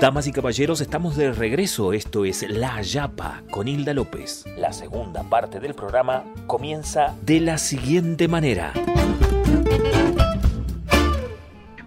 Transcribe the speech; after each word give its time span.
Damas 0.00 0.26
y 0.26 0.32
caballeros, 0.32 0.82
estamos 0.82 1.16
de 1.16 1.32
regreso. 1.32 1.92
Esto 1.94 2.26
es 2.26 2.48
La 2.50 2.82
Yapa 2.82 3.42
con 3.50 3.66
Hilda 3.66 3.94
López. 3.94 4.44
La 4.58 4.72
segunda 4.72 5.22
parte 5.22 5.58
del 5.58 5.74
programa 5.74 6.22
comienza 6.46 7.14
de 7.22 7.40
la 7.40 7.56
siguiente 7.56 8.28
manera. 8.28 8.72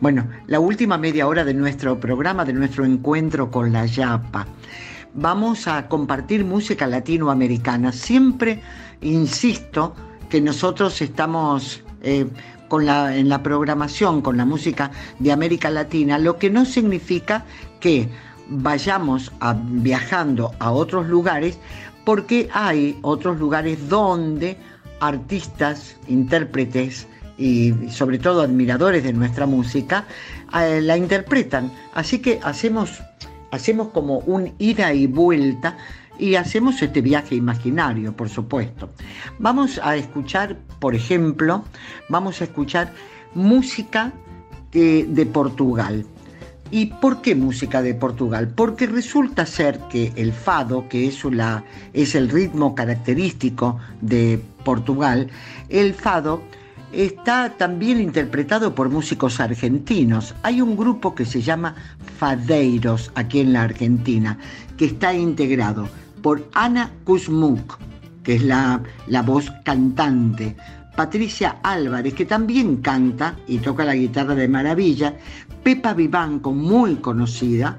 Bueno, 0.01 0.27
la 0.47 0.59
última 0.59 0.97
media 0.97 1.27
hora 1.27 1.45
de 1.45 1.53
nuestro 1.53 1.99
programa, 1.99 2.45
de 2.45 2.53
nuestro 2.53 2.83
encuentro 2.83 3.51
con 3.51 3.71
La 3.71 3.85
Yapa. 3.85 4.47
Vamos 5.13 5.67
a 5.67 5.87
compartir 5.87 6.43
música 6.43 6.87
latinoamericana. 6.87 7.91
Siempre 7.91 8.61
insisto 9.01 9.93
que 10.29 10.41
nosotros 10.41 11.01
estamos 11.01 11.83
eh, 12.01 12.27
con 12.69 12.85
la, 12.85 13.17
en 13.17 13.27
la 13.27 13.43
programación 13.43 14.21
con 14.21 14.37
la 14.37 14.45
música 14.45 14.91
de 15.19 15.33
América 15.33 15.69
Latina, 15.69 16.17
lo 16.17 16.37
que 16.37 16.49
no 16.49 16.63
significa 16.63 17.43
que 17.81 18.07
vayamos 18.47 19.31
viajando 19.63 20.53
a 20.59 20.71
otros 20.71 21.07
lugares, 21.07 21.59
porque 22.05 22.49
hay 22.53 22.97
otros 23.01 23.37
lugares 23.37 23.89
donde 23.89 24.57
artistas, 24.99 25.97
intérpretes 26.07 27.07
y 27.37 27.73
sobre 27.89 28.19
todo 28.19 28.41
admiradores 28.41 29.03
de 29.03 29.13
nuestra 29.13 29.45
música 29.45 30.05
eh, 30.53 30.81
la 30.81 30.97
interpretan. 30.97 31.71
Así 31.93 32.19
que 32.19 32.39
hacemos, 32.43 33.01
hacemos 33.51 33.89
como 33.89 34.19
un 34.19 34.53
ida 34.59 34.93
y 34.93 35.07
vuelta 35.07 35.77
y 36.19 36.35
hacemos 36.35 36.81
este 36.81 37.01
viaje 37.01 37.35
imaginario, 37.35 38.13
por 38.13 38.29
supuesto. 38.29 38.89
Vamos 39.39 39.79
a 39.81 39.95
escuchar, 39.95 40.57
por 40.79 40.93
ejemplo, 40.93 41.63
vamos 42.09 42.41
a 42.41 42.43
escuchar 42.43 42.93
música 43.33 44.11
de, 44.71 45.29
Portugal. 45.31 46.05
¿Y 46.71 46.87
por 46.87 47.21
qué 47.21 47.33
música 47.33 47.81
de 47.81 47.95
Portugal? 47.95 48.49
Porque 48.53 48.85
resulta 48.85 49.45
ser 49.45 49.79
que 49.89 50.11
el 50.15 50.33
fado, 50.33 50.87
que 50.87 51.07
es, 51.07 51.23
es 51.93 52.15
el 52.15 52.29
ritmo 52.29 52.75
característico 52.75 53.79
de 54.01 54.39
Portugal, 54.63 55.29
el 55.69 55.95
fado 55.95 56.43
está 56.91 57.55
también 57.57 57.99
interpretado 57.99 58.75
por 58.75 58.89
músicos 58.89 59.39
argentinos. 59.39 60.35
Hay 60.43 60.61
un 60.61 60.75
grupo 60.75 61.15
que 61.15 61.25
se 61.25 61.41
llama 61.41 61.75
Fadeiros 62.17 63.11
aquí 63.15 63.39
en 63.39 63.53
la 63.53 63.63
Argentina, 63.63 64.37
que 64.77 64.85
está 64.85 65.13
integrado 65.13 65.87
por 66.21 66.47
Ana 66.53 66.91
Kuzmuk, 67.03 67.77
que 68.23 68.35
es 68.35 68.43
la, 68.43 68.81
la 69.07 69.21
voz 69.21 69.51
cantante, 69.63 70.55
Patricia 70.95 71.59
Álvarez, 71.63 72.13
que 72.13 72.25
también 72.25 72.77
canta 72.77 73.37
y 73.47 73.59
toca 73.59 73.85
la 73.85 73.95
guitarra 73.95 74.35
de 74.35 74.47
maravilla, 74.47 75.15
Pepa 75.63 75.93
Vivanco, 75.93 76.51
muy 76.51 76.95
conocida, 76.95 77.77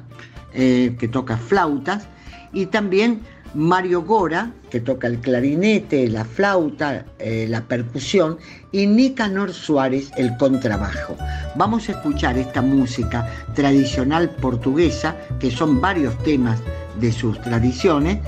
eh, 0.54 0.96
que 0.98 1.08
toca 1.08 1.36
flautas, 1.36 2.06
y 2.52 2.66
también 2.66 3.20
Mario 3.54 4.02
Gora, 4.02 4.52
que 4.70 4.80
toca 4.80 5.06
el 5.06 5.18
clarinete, 5.18 6.08
la 6.08 6.24
flauta, 6.24 7.04
eh, 7.18 7.46
la 7.48 7.62
percusión, 7.62 8.38
y 8.72 8.86
Nicanor 8.86 9.52
Suárez, 9.52 10.10
el 10.16 10.36
contrabajo. 10.36 11.16
Vamos 11.56 11.88
a 11.88 11.92
escuchar 11.92 12.38
esta 12.38 12.62
música 12.62 13.28
tradicional 13.54 14.30
portuguesa, 14.30 15.16
que 15.38 15.50
son 15.50 15.80
varios 15.80 16.16
temas 16.22 16.60
de 17.00 17.12
sus 17.12 17.40
tradiciones, 17.40 18.18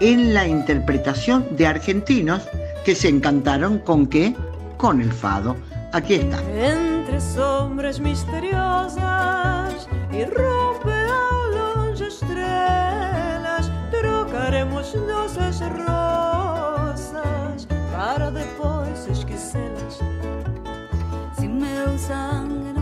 en 0.00 0.32
la 0.32 0.46
interpretación 0.46 1.44
de 1.56 1.66
argentinos 1.66 2.42
que 2.84 2.94
se 2.94 3.08
encantaron 3.08 3.78
con 3.78 4.06
qué? 4.06 4.34
Con 4.76 5.00
el 5.00 5.12
fado. 5.12 5.56
Aquí 5.92 6.14
está. 6.14 6.38
Entre 6.52 7.20
sombras 7.20 7.98
misteriosas 7.98 9.88
y 10.12 10.24
rompe 10.24 10.97
rosas 15.68 17.66
para 17.92 18.30
después 18.30 19.06
esquecê-las. 19.08 19.98
Si 21.38 21.48
meu 21.48 21.98
sangue 21.98 22.77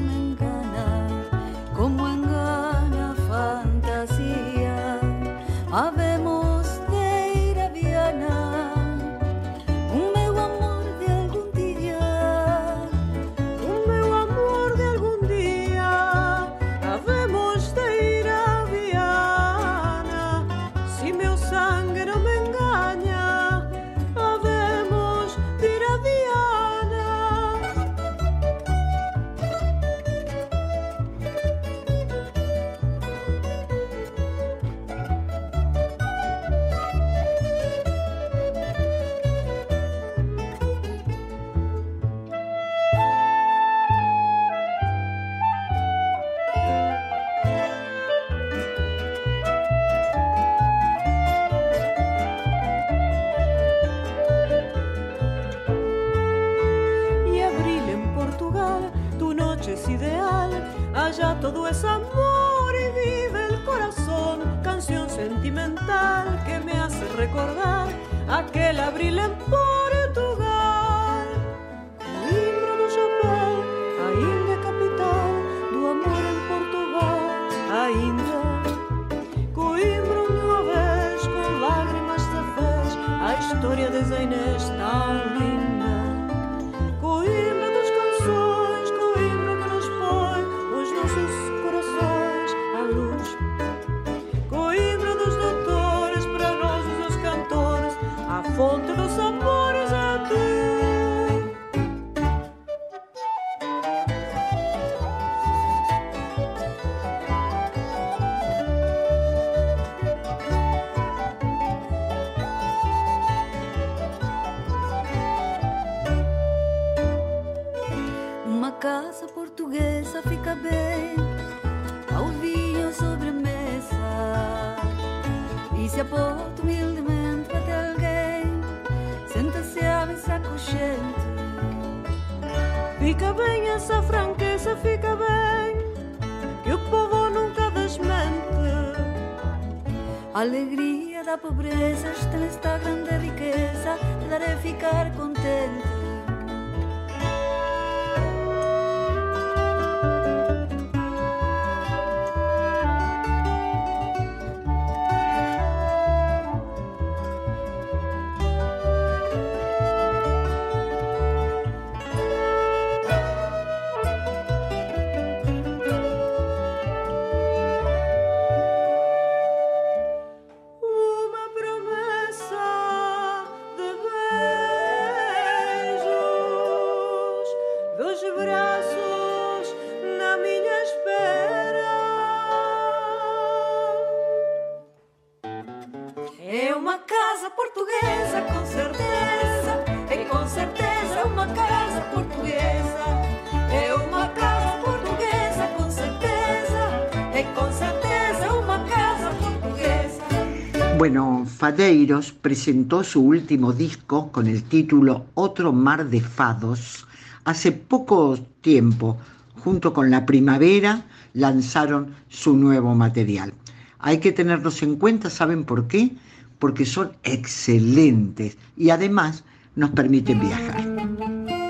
Bueno, 200.98 201.44
Fadeiros 201.44 202.32
presentó 202.32 203.04
su 203.04 203.20
último 203.20 203.74
disco 203.74 204.32
con 204.32 204.46
el 204.46 204.62
título 204.62 205.26
Otro 205.34 205.70
mar 205.70 206.08
de 206.08 206.22
fados 206.22 207.06
hace 207.44 207.70
poco 207.70 208.38
tiempo. 208.62 209.18
Junto 209.58 209.92
con 209.92 210.10
la 210.10 210.24
primavera 210.24 211.04
lanzaron 211.34 212.14
su 212.30 212.56
nuevo 212.56 212.94
material. 212.94 213.52
Hay 213.98 214.20
que 214.20 214.32
tenerlos 214.32 214.82
en 214.82 214.96
cuenta, 214.96 215.28
¿saben 215.28 215.64
por 215.64 215.86
qué? 215.86 216.12
Porque 216.58 216.86
son 216.86 217.12
excelentes 217.24 218.56
y 218.74 218.88
además 218.88 219.44
nos 219.74 219.90
permiten 219.90 220.40
viajar. 220.40 220.95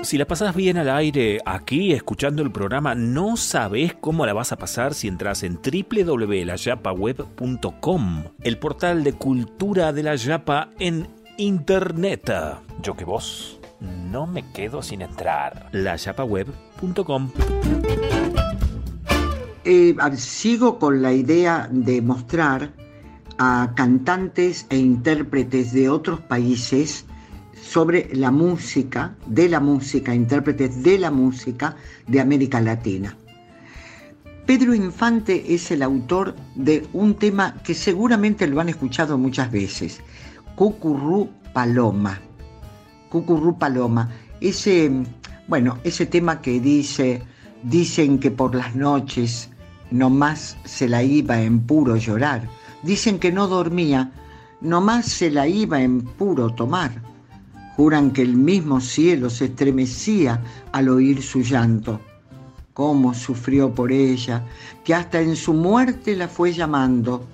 Si 0.07 0.17
la 0.17 0.25
pasas 0.25 0.55
bien 0.55 0.77
al 0.77 0.89
aire 0.89 1.41
aquí 1.45 1.91
escuchando 1.91 2.41
el 2.41 2.49
programa, 2.49 2.95
no 2.95 3.35
sabes 3.35 3.93
cómo 3.93 4.25
la 4.25 4.31
vas 4.31 4.53
a 4.53 4.55
pasar 4.55 4.93
si 4.93 5.09
entras 5.09 5.43
en 5.43 5.59
www.layapaweb.com, 5.61 8.23
el 8.41 8.57
portal 8.57 9.03
de 9.03 9.11
cultura 9.11 9.91
de 9.91 10.03
la 10.03 10.15
Yapa 10.15 10.69
en 10.79 11.09
internet. 11.35 12.31
Yo 12.81 12.95
que 12.95 13.03
vos 13.03 13.59
no 13.81 14.27
me 14.27 14.49
quedo 14.53 14.81
sin 14.81 15.01
entrar. 15.01 15.67
layapaweb.com. 15.73 17.31
Eh, 19.65 19.93
sigo 20.15 20.79
con 20.79 21.01
la 21.01 21.11
idea 21.11 21.67
de 21.69 22.01
mostrar 22.01 22.71
a 23.39 23.73
cantantes 23.75 24.67
e 24.69 24.77
intérpretes 24.77 25.73
de 25.73 25.89
otros 25.89 26.21
países 26.21 27.06
sobre 27.67 28.09
la 28.13 28.31
música, 28.31 29.15
de 29.25 29.49
la 29.49 29.59
música, 29.59 30.15
intérpretes 30.15 30.83
de 30.83 30.97
la 30.97 31.11
música 31.11 31.75
de 32.07 32.21
América 32.21 32.61
Latina. 32.61 33.15
Pedro 34.45 34.73
Infante 34.73 35.53
es 35.53 35.69
el 35.71 35.83
autor 35.83 36.33
de 36.55 36.87
un 36.93 37.15
tema 37.15 37.55
que 37.65 37.73
seguramente 37.73 38.47
lo 38.47 38.61
han 38.61 38.69
escuchado 38.69 39.17
muchas 39.17 39.51
veces, 39.51 39.99
Cucurrú 40.55 41.29
Paloma. 41.51 42.21
Cucurrú 43.09 43.57
Paloma, 43.57 44.09
ese, 44.39 44.89
bueno, 45.49 45.77
ese 45.83 46.05
tema 46.05 46.41
que 46.41 46.61
dice, 46.61 47.21
dicen 47.63 48.19
que 48.19 48.31
por 48.31 48.55
las 48.55 48.75
noches 48.75 49.49
nomás 49.91 50.57
se 50.63 50.87
la 50.87 51.03
iba 51.03 51.41
en 51.41 51.59
puro 51.59 51.97
llorar. 51.97 52.47
Dicen 52.83 53.19
que 53.19 53.33
no 53.33 53.47
dormía, 53.47 54.11
nomás 54.61 55.05
se 55.07 55.29
la 55.29 55.47
iba 55.47 55.81
en 55.81 56.01
puro 56.01 56.49
tomar. 56.51 57.06
Juran 57.77 58.11
que 58.11 58.23
el 58.23 58.35
mismo 58.35 58.81
cielo 58.81 59.29
se 59.29 59.45
estremecía 59.45 60.41
al 60.71 60.89
oír 60.89 61.21
su 61.21 61.41
llanto. 61.41 62.01
Cómo 62.73 63.13
sufrió 63.13 63.73
por 63.73 63.91
ella, 63.91 64.43
que 64.83 64.95
hasta 64.95 65.21
en 65.21 65.35
su 65.35 65.53
muerte 65.53 66.15
la 66.15 66.27
fue 66.27 66.51
llamando. 66.51 67.27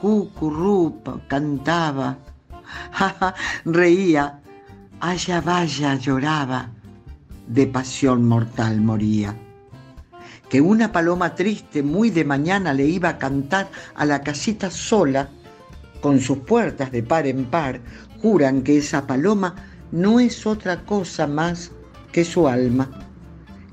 Cucurrupa 0.00 1.20
cantaba, 1.26 2.18
reía, 3.64 4.40
allá 5.00 5.40
vaya 5.40 5.94
lloraba, 5.96 6.70
de 7.48 7.66
pasión 7.66 8.28
mortal 8.28 8.80
moría 8.82 9.34
que 10.50 10.60
una 10.60 10.90
paloma 10.90 11.36
triste 11.36 11.82
muy 11.82 12.10
de 12.10 12.24
mañana 12.24 12.74
le 12.74 12.84
iba 12.84 13.08
a 13.08 13.18
cantar 13.18 13.70
a 13.94 14.04
la 14.04 14.20
casita 14.20 14.68
sola, 14.68 15.28
con 16.00 16.20
sus 16.20 16.38
puertas 16.38 16.90
de 16.90 17.04
par 17.04 17.26
en 17.28 17.44
par, 17.44 17.80
juran 18.20 18.62
que 18.62 18.78
esa 18.78 19.06
paloma 19.06 19.69
no 19.92 20.20
es 20.20 20.46
otra 20.46 20.84
cosa 20.84 21.26
más 21.26 21.72
que 22.12 22.24
su 22.24 22.46
alma, 22.48 22.88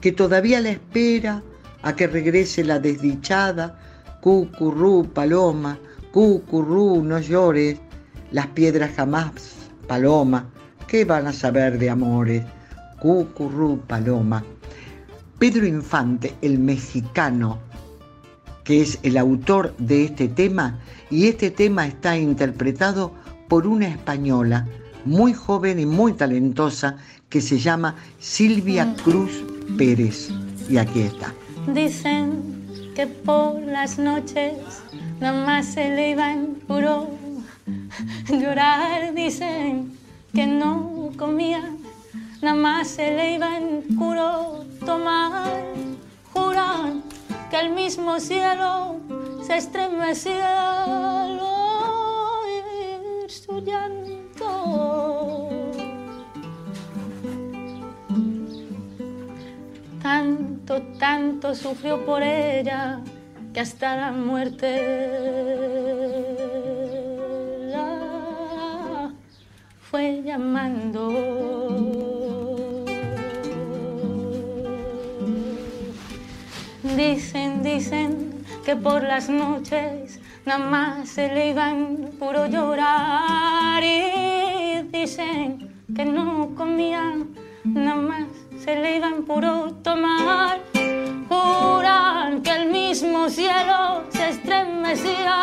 que 0.01 0.11
todavía 0.11 0.61
la 0.61 0.69
espera 0.69 1.43
a 1.81 1.95
que 1.95 2.07
regrese 2.07 2.63
la 2.63 2.79
desdichada, 2.79 3.79
cucurrú, 4.21 5.07
paloma, 5.13 5.77
cucurrú, 6.11 7.03
no 7.03 7.19
llores, 7.19 7.79
las 8.31 8.47
piedras 8.47 8.91
jamás, 8.95 9.31
paloma, 9.87 10.49
¿qué 10.87 11.05
van 11.05 11.27
a 11.27 11.33
saber 11.33 11.77
de 11.77 11.89
amores? 11.89 12.43
Cucurrú, 12.99 13.79
paloma. 13.87 14.43
Pedro 15.39 15.67
Infante, 15.67 16.33
el 16.41 16.57
mexicano, 16.57 17.59
que 18.63 18.81
es 18.81 18.99
el 19.03 19.17
autor 19.17 19.75
de 19.77 20.05
este 20.05 20.27
tema, 20.27 20.79
y 21.11 21.27
este 21.27 21.51
tema 21.51 21.87
está 21.87 22.17
interpretado 22.17 23.13
por 23.47 23.67
una 23.67 23.87
española 23.87 24.67
muy 25.07 25.33
joven 25.33 25.79
y 25.79 25.85
muy 25.85 26.13
talentosa 26.13 26.97
que 27.29 27.41
se 27.41 27.57
llama 27.57 27.95
Silvia 28.19 28.93
Cruz 29.03 29.43
Pérez. 29.77 30.29
Y 30.69 30.77
aquí 30.77 31.01
está. 31.01 31.33
Dicen 31.73 32.91
que 32.95 33.07
por 33.07 33.61
las 33.61 33.97
noches 33.97 34.53
nada 35.19 35.45
más 35.45 35.65
se 35.65 35.89
le 35.89 36.11
iba 36.11 36.31
en 36.31 36.55
puro 36.67 37.09
llorar. 38.29 39.13
Dicen 39.13 39.91
que 40.33 40.45
no 40.45 41.09
comía 41.17 41.63
nada 42.41 42.55
más 42.55 42.87
se 42.89 43.11
le 43.15 43.35
iba 43.35 43.57
en 43.57 43.83
puro 43.97 44.65
tomar. 44.85 45.63
Juran 46.33 47.03
que 47.49 47.59
el 47.59 47.71
mismo 47.71 48.19
cielo 48.19 48.97
se 49.45 49.57
estremecía 49.57 51.23
al 51.23 51.39
oír 51.39 53.29
su 53.29 53.59
llanto. 53.61 54.16
Tanto, 60.01 60.81
tanto 60.99 61.53
sufrió 61.53 62.05
por 62.05 62.23
ella 62.23 63.01
que 63.53 63.59
hasta 63.59 63.95
la 63.95 64.11
muerte 64.11 64.67
la 67.71 69.11
fue 69.81 70.21
llamando. 70.23 71.09
Dicen, 76.95 77.63
dicen 77.63 78.45
que 78.63 78.75
por 78.75 79.03
las 79.03 79.29
noches 79.29 80.19
nada 80.47 80.59
más 80.59 81.09
se 81.09 81.27
le 81.27 81.49
iban 81.49 82.11
puro 82.17 82.47
llorar 82.47 83.83
y 83.83 84.81
dicen 84.97 85.83
que 85.93 86.05
no 86.05 86.55
comían, 86.55 87.35
nada 87.65 87.97
más 87.97 88.27
se 88.57 88.77
le 88.77 88.95
iban 88.95 89.23
puro 89.23 89.73
tomar. 89.83 90.61
Juran 91.27 92.41
que 92.41 92.51
el 92.51 92.71
mismo 92.71 93.29
cielo 93.29 94.03
se 94.07 94.29
estremecía 94.29 95.35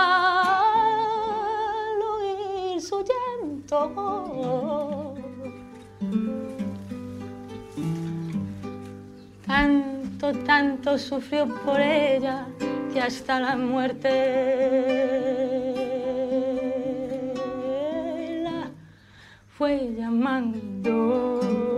al 0.73 2.01
oír 2.15 2.81
su 2.81 3.05
llanto. 3.11 5.15
Tanto, 9.47 10.33
tanto 10.47 10.97
sufrió 10.97 11.47
por 11.63 11.79
ella 11.79 12.47
que 12.95 13.01
hasta 13.01 13.41
la 13.41 13.57
muerte 13.57 14.09
fue 19.49 19.93
llamando. 19.99 21.74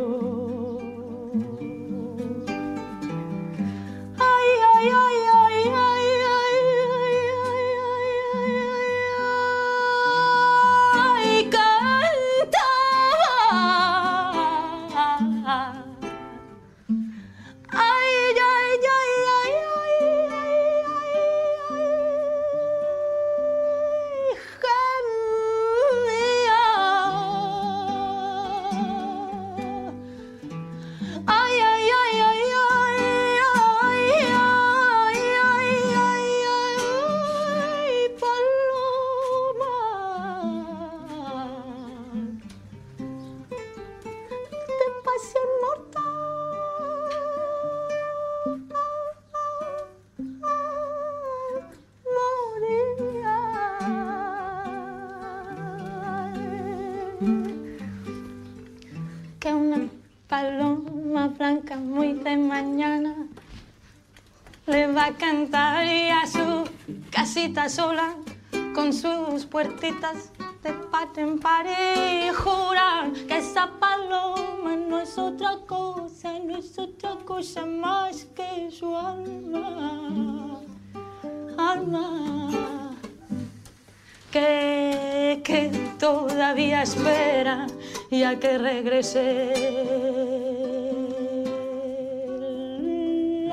Todavía 86.67 86.83
espera 86.83 87.67
ya 88.11 88.39
que 88.41 88.59
regrese 88.59 89.53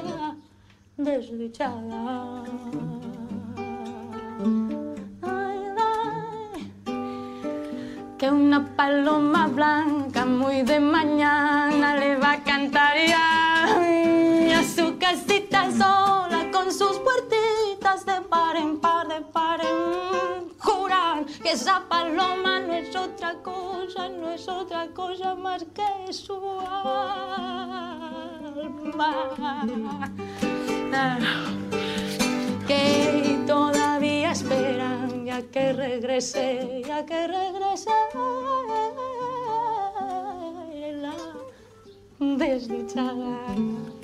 la 0.01 0.35
desdichada. 0.97 2.43
que 8.17 8.31
una 8.31 8.65
paloma 8.77 9.47
blanca 9.47 10.25
muy 10.25 10.61
de 10.61 10.79
mañana 10.79 11.95
le 11.97 12.15
va 12.15 12.31
a 12.33 12.43
cantar 12.43 12.95
ya 13.05 14.59
a 14.59 14.63
su 14.63 14.97
casita 14.97 15.69
sola 15.71 16.49
con 16.51 16.71
sus 16.71 16.97
puertitas 16.99 18.05
de 18.05 18.21
par 18.29 18.55
en 18.55 18.79
par, 18.79 19.07
de 19.09 19.21
par 19.21 19.59
en 19.59 19.73
juran 19.73 20.12
que 21.43 21.51
esa 21.51 21.83
paloma 21.89 22.61
no 22.61 22.73
es 22.73 22.95
otra 22.95 23.35
cosa, 23.43 24.07
no 24.07 24.31
es 24.31 24.47
otra 24.47 24.87
cosa 24.87 25.35
más 25.35 25.65
que 25.75 26.13
su 26.13 26.33
alma. 26.59 27.09
Que 32.65 33.43
todavía 33.45 34.31
esperan 34.31 35.25
ya 35.25 35.41
que 35.41 35.73
regrese, 35.73 36.81
ya 36.87 37.05
que 37.05 37.27
regrese 37.27 37.91
la 41.01 41.15
desdichada. 42.19 44.02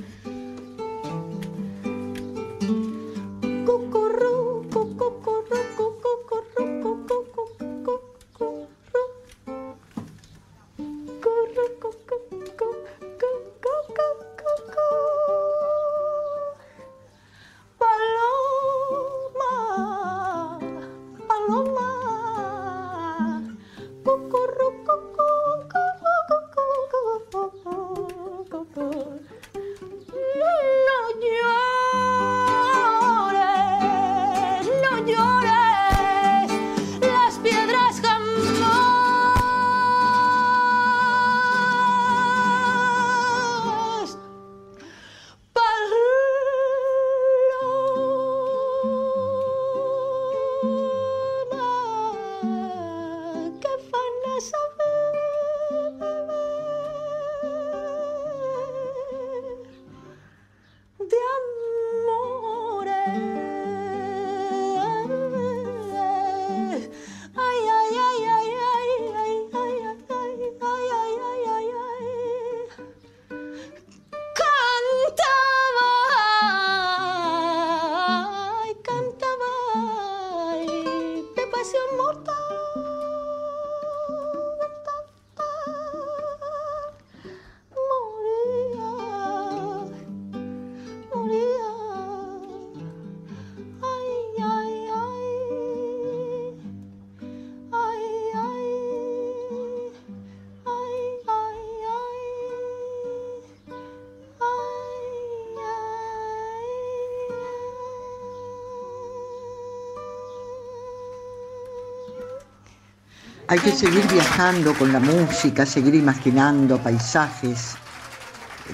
Hay 113.50 113.58
que 113.58 113.72
seguir 113.72 114.06
viajando 114.12 114.76
con 114.76 114.94
la 114.94 115.00
música, 115.00 115.66
seguir 115.66 115.96
imaginando 115.96 116.78
paisajes, 116.78 117.76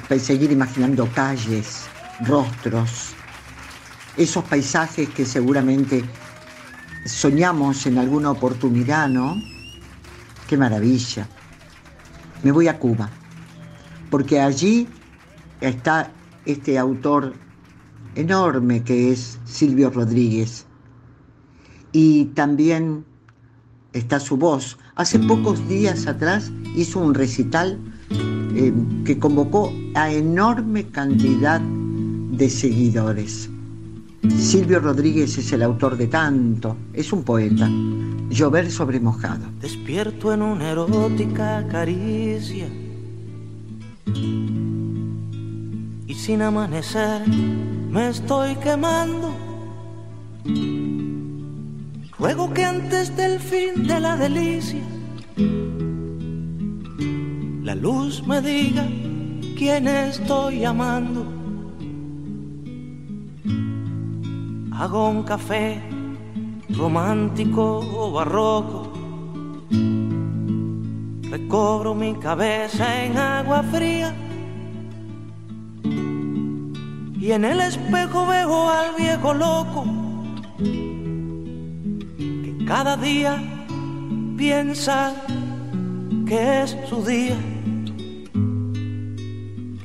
pa- 0.09 0.19
seguir 0.19 0.51
imaginando 0.51 1.07
calles, 1.15 1.87
rostros, 2.27 3.13
esos 4.17 4.43
paisajes 4.43 5.07
que 5.11 5.25
seguramente 5.25 6.03
soñamos 7.05 7.85
en 7.85 7.99
alguna 7.99 8.31
oportunidad, 8.31 9.07
¿no? 9.07 9.41
Qué 10.49 10.57
maravilla. 10.57 11.25
Me 12.43 12.51
voy 12.51 12.67
a 12.67 12.77
Cuba, 12.77 13.09
porque 14.11 14.41
allí 14.41 14.89
está 15.61 16.11
este 16.45 16.77
autor 16.77 17.33
enorme 18.15 18.83
que 18.83 19.13
es 19.13 19.39
Silvio 19.45 19.89
Rodríguez. 19.89 20.65
Y 21.93 22.25
también 22.35 23.05
está 23.95 24.19
su 24.19 24.37
voz. 24.37 24.77
Hace 24.95 25.17
pocos 25.19 25.67
días 25.67 26.05
atrás 26.05 26.51
hizo 26.75 26.99
un 26.99 27.13
recital 27.13 27.79
eh, 28.55 28.73
que 29.05 29.17
convocó 29.17 29.73
a 29.95 30.11
enorme 30.11 30.85
cantidad 30.85 31.59
de 31.59 32.49
seguidores. 32.49 33.49
Silvio 34.37 34.79
Rodríguez 34.79 35.37
es 35.37 35.51
el 35.51 35.63
autor 35.63 35.97
de 35.97 36.07
tanto, 36.07 36.75
es 36.93 37.13
un 37.13 37.23
poeta. 37.23 37.69
Llover 38.29 38.69
sobre 38.71 38.99
mojado. 38.99 39.45
Despierto 39.61 40.33
en 40.33 40.41
una 40.41 40.71
erótica 40.71 41.65
caricia 41.69 42.67
y 46.07 46.13
sin 46.13 46.41
amanecer 46.41 47.27
me 47.27 48.09
estoy 48.09 48.55
quemando. 48.55 49.33
Ruego 52.17 52.53
que 52.53 52.63
antes 52.63 53.15
del 53.17 53.39
fin 53.39 53.85
de 53.85 53.99
la 53.99 54.15
delicia 54.15 54.81
la 57.61 57.75
luz 57.75 58.25
me 58.25 58.41
diga 58.41 58.87
quién 59.57 59.87
estoy 59.87 60.63
amando. 60.63 61.25
Hago 64.71 65.09
un 65.09 65.23
café 65.23 65.81
romántico 66.69 67.79
o 67.79 68.11
barroco. 68.11 68.93
Recobro 71.29 71.95
mi 71.95 72.13
cabeza 72.15 73.03
en 73.03 73.17
agua 73.17 73.61
fría. 73.63 74.13
Y 77.19 77.31
en 77.31 77.43
el 77.43 77.59
espejo 77.59 78.27
veo 78.27 78.69
al 78.69 78.95
viejo 78.95 79.33
loco 79.33 79.85
cada 82.65 82.97
día 82.97 83.37
piensa 84.37 85.13
que 86.25 86.63
es 86.63 86.75
su 86.89 87.03
día, 87.03 87.37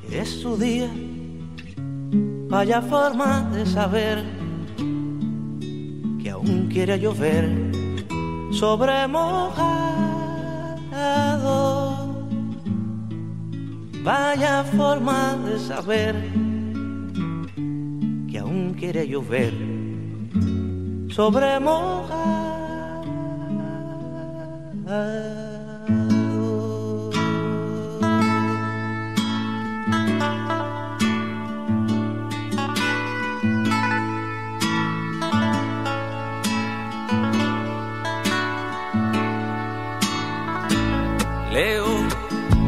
que 0.08 0.20
es 0.20 0.40
su 0.40 0.56
día. 0.56 0.90
Vaya 2.49 2.80
forma 2.80 3.49
de 3.52 3.66
saber 3.66 4.25
que 6.22 6.30
aún 6.30 6.68
quiere 6.72 6.99
llover 6.99 7.70
sobre 8.50 9.06
mojado. 9.06 10.00
Vaya 14.02 14.64
forma 14.64 15.37
de 15.44 15.58
saber 15.58 16.14
que 18.30 18.38
aún 18.38 18.75
quiere 18.78 19.06
llover 19.06 19.52
sobre 21.10 21.60
mojado. 21.60 22.59
Leo 24.90 24.97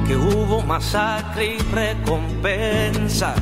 que 0.07 0.17
hubo 0.17 0.63
masacre 0.63 1.57
y 1.57 1.59
recompensa, 1.59 3.35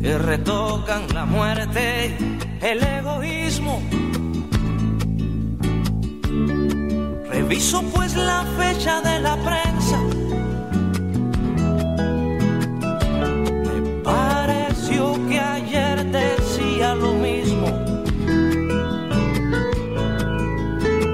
que 0.00 0.16
retocan 0.18 1.08
la 1.12 1.24
muerte, 1.24 2.16
el 2.62 2.80
egoísmo. 2.84 3.95
Reviso 7.36 7.82
pues 7.94 8.16
la 8.16 8.46
fecha 8.56 9.02
de 9.02 9.20
la 9.20 9.36
prensa. 9.36 9.98
Me 13.66 14.02
pareció 14.02 15.14
que 15.28 15.38
ayer 15.38 16.10
decía 16.10 16.94
lo 16.94 17.12
mismo. 17.12 17.66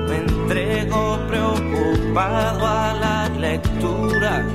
Me 0.09 0.17
entrego 0.17 1.19
preocupado 1.27 2.67
a 2.69 2.95
la 2.95 3.29
lectura 3.41 4.47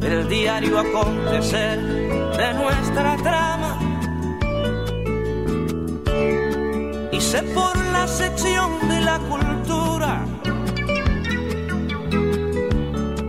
del 0.00 0.28
diario 0.28 0.80
acontecer 0.80 1.80
de 2.36 2.54
nuestra 2.54 3.16
trama. 3.18 3.65
Y 7.26 7.28
sé 7.28 7.42
por 7.42 7.76
la 7.86 8.06
sección 8.06 8.88
de 8.88 9.00
la 9.00 9.18
cultura 9.18 10.24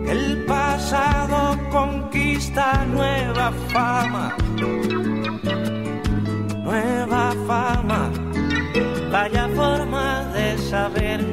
el 0.07 0.45
pasado 0.45 1.57
conquista 1.71 2.85
nueva 2.85 3.51
fama. 3.73 4.37
Nueva 6.63 7.33
fama, 7.47 8.11
vaya 9.11 9.49
forma 9.55 10.25
de 10.25 10.57
saber 10.59 11.25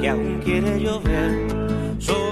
que 0.00 0.08
aún 0.08 0.40
quiere 0.42 0.80
llover 0.80 1.30
sobre. 1.98 2.30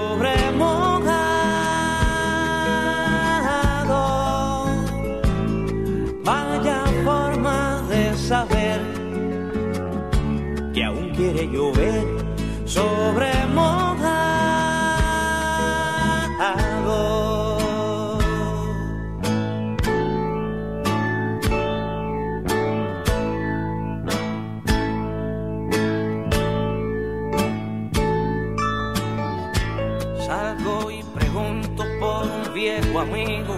Llover 11.47 12.05
sobre 12.65 13.31
mojado. 13.47 13.99
Salgo 30.25 30.91
y 30.91 31.03
pregunto 31.17 31.83
por 31.99 32.25
un 32.25 32.53
viejo 32.53 32.99
amigo 32.99 33.55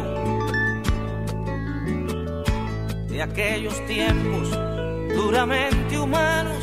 de 3.09 3.21
aquellos 3.21 3.85
tiempos 3.87 4.49
duramente 5.15 5.99
humanos. 5.99 6.60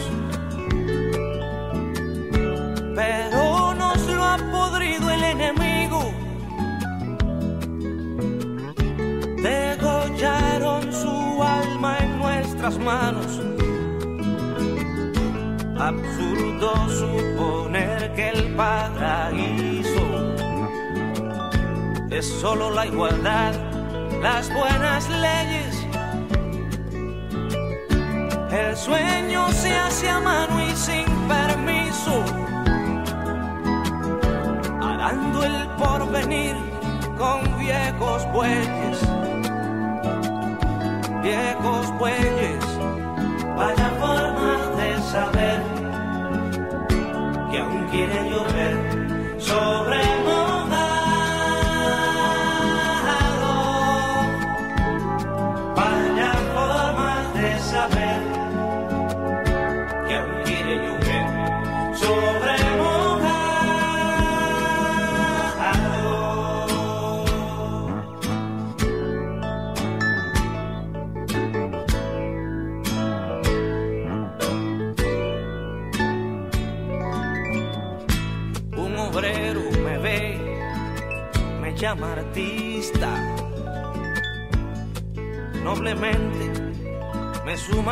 Manos. 12.77 13.41
Absurdo 15.79 16.71
suponer 16.89 18.13
que 18.15 18.29
el 18.31 18.55
paraíso 18.55 20.07
es 22.11 22.27
solo 22.27 22.71
la 22.71 22.85
igualdad, 22.87 23.55
las 24.21 24.53
buenas 24.53 25.09
leyes. 25.09 25.87
El 28.51 28.77
sueño 28.77 29.49
se 29.53 29.75
hace 29.75 30.09
a 30.11 30.21
mano 30.21 30.61
y 30.61 30.71
sin 30.75 31.07
permiso, 31.29 32.25
arando 34.81 35.45
el 35.45 35.67
porvenir 35.79 36.57
con 37.17 37.41
viejos 37.59 38.27
bueyes, 38.33 38.88
viejos 41.29 41.99
bueyes. 41.99 42.65
Vaya 43.57 43.91
forma 44.01 44.53
de 44.79 44.91
saber 45.13 45.61
que 47.51 47.59
aún 47.59 47.85
quiere 47.91 48.31
llover 48.31 48.75
sobre 49.39 50.18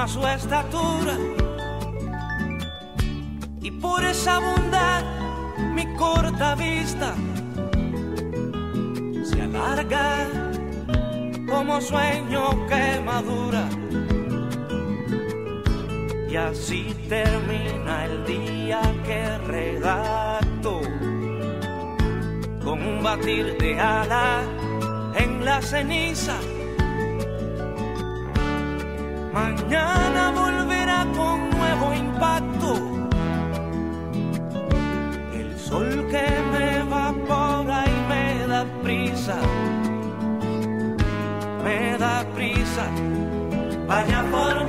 su 0.06 0.24
estatura. 0.26 1.16
Y 3.60 3.70
por 3.72 4.04
esa 4.04 4.38
bondad 4.38 5.02
mi 5.74 5.84
corta 5.96 6.54
vista 6.54 7.14
se 9.24 9.42
alarga 9.42 10.28
como 11.48 11.80
sueño 11.80 12.66
que 12.68 13.00
madura. 13.04 13.68
Y 16.30 16.36
así 16.36 16.94
termina 17.08 18.04
el 18.04 18.24
día 18.26 18.80
que 19.04 19.38
redacto 19.38 20.80
con 22.62 22.82
un 22.82 23.02
batir 23.02 23.56
de 23.58 23.80
ala 23.80 24.42
en 25.18 25.44
la 25.44 25.60
ceniza. 25.62 26.36
Mañana 29.68 30.30
volverá 30.30 31.04
con 31.16 31.50
nuevo 31.50 31.92
impacto. 31.92 32.70
El 35.34 35.58
sol 35.58 36.06
que 36.08 36.26
me 36.52 36.78
evapora 36.78 37.84
y 37.84 37.96
me 38.08 38.46
da 38.46 38.64
prisa. 38.84 39.36
Me 41.64 41.98
da 41.98 42.24
prisa. 42.36 42.86
Vaya 43.88 44.22
forma 44.30 44.65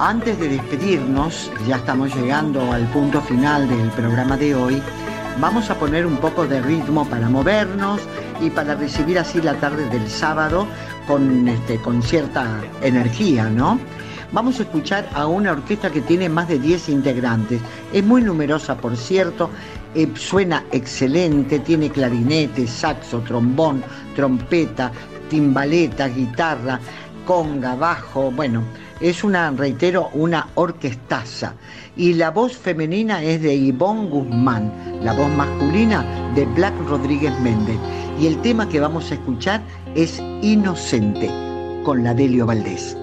antes 0.00 0.38
de 0.40 0.48
despedirnos, 0.48 1.52
ya 1.68 1.76
estamos 1.76 2.14
llegando 2.16 2.72
al 2.72 2.84
punto 2.86 3.20
final 3.20 3.68
del 3.68 3.90
programa 3.90 4.34
de 4.38 4.54
hoy, 4.54 4.82
vamos 5.38 5.68
a 5.68 5.74
poner 5.74 6.06
un 6.06 6.16
poco 6.16 6.46
de 6.46 6.62
ritmo 6.62 7.06
para 7.06 7.28
movernos 7.28 8.00
y 8.40 8.48
para 8.48 8.74
recibir 8.76 9.18
así 9.18 9.42
la 9.42 9.54
tarde 9.60 9.86
del 9.90 10.08
sábado 10.08 10.66
con, 11.06 11.46
este, 11.46 11.76
con 11.82 12.02
cierta 12.02 12.46
energía, 12.80 13.50
¿no? 13.50 13.78
Vamos 14.32 14.58
a 14.58 14.62
escuchar 14.62 15.06
a 15.12 15.26
una 15.26 15.52
orquesta 15.52 15.90
que 15.90 16.00
tiene 16.00 16.30
más 16.30 16.48
de 16.48 16.58
10 16.58 16.88
integrantes. 16.88 17.60
Es 17.92 18.02
muy 18.02 18.22
numerosa, 18.22 18.76
por 18.78 18.96
cierto, 18.96 19.50
eh, 19.94 20.08
suena 20.14 20.64
excelente, 20.72 21.58
tiene 21.58 21.90
clarinete, 21.90 22.66
saxo, 22.66 23.18
trombón, 23.20 23.82
trompeta, 24.16 24.92
timbaleta, 25.28 26.08
guitarra, 26.08 26.80
conga, 27.26 27.74
bajo, 27.74 28.30
bueno, 28.30 28.64
es 29.00 29.24
una, 29.24 29.50
reitero, 29.50 30.10
una 30.14 30.48
orquestaza. 30.54 31.54
Y 31.96 32.14
la 32.14 32.30
voz 32.30 32.56
femenina 32.56 33.22
es 33.22 33.42
de 33.42 33.54
Ivonne 33.54 34.08
Guzmán, 34.08 34.72
la 35.02 35.12
voz 35.12 35.30
masculina 35.30 36.04
de 36.34 36.46
Black 36.46 36.74
Rodríguez 36.86 37.38
Méndez. 37.40 37.78
Y 38.20 38.26
el 38.26 38.40
tema 38.42 38.68
que 38.68 38.80
vamos 38.80 39.10
a 39.10 39.14
escuchar 39.14 39.60
es 39.94 40.20
Inocente, 40.42 41.28
con 41.84 42.04
la 42.04 42.14
Delio 42.14 42.46
Valdés. 42.46 42.99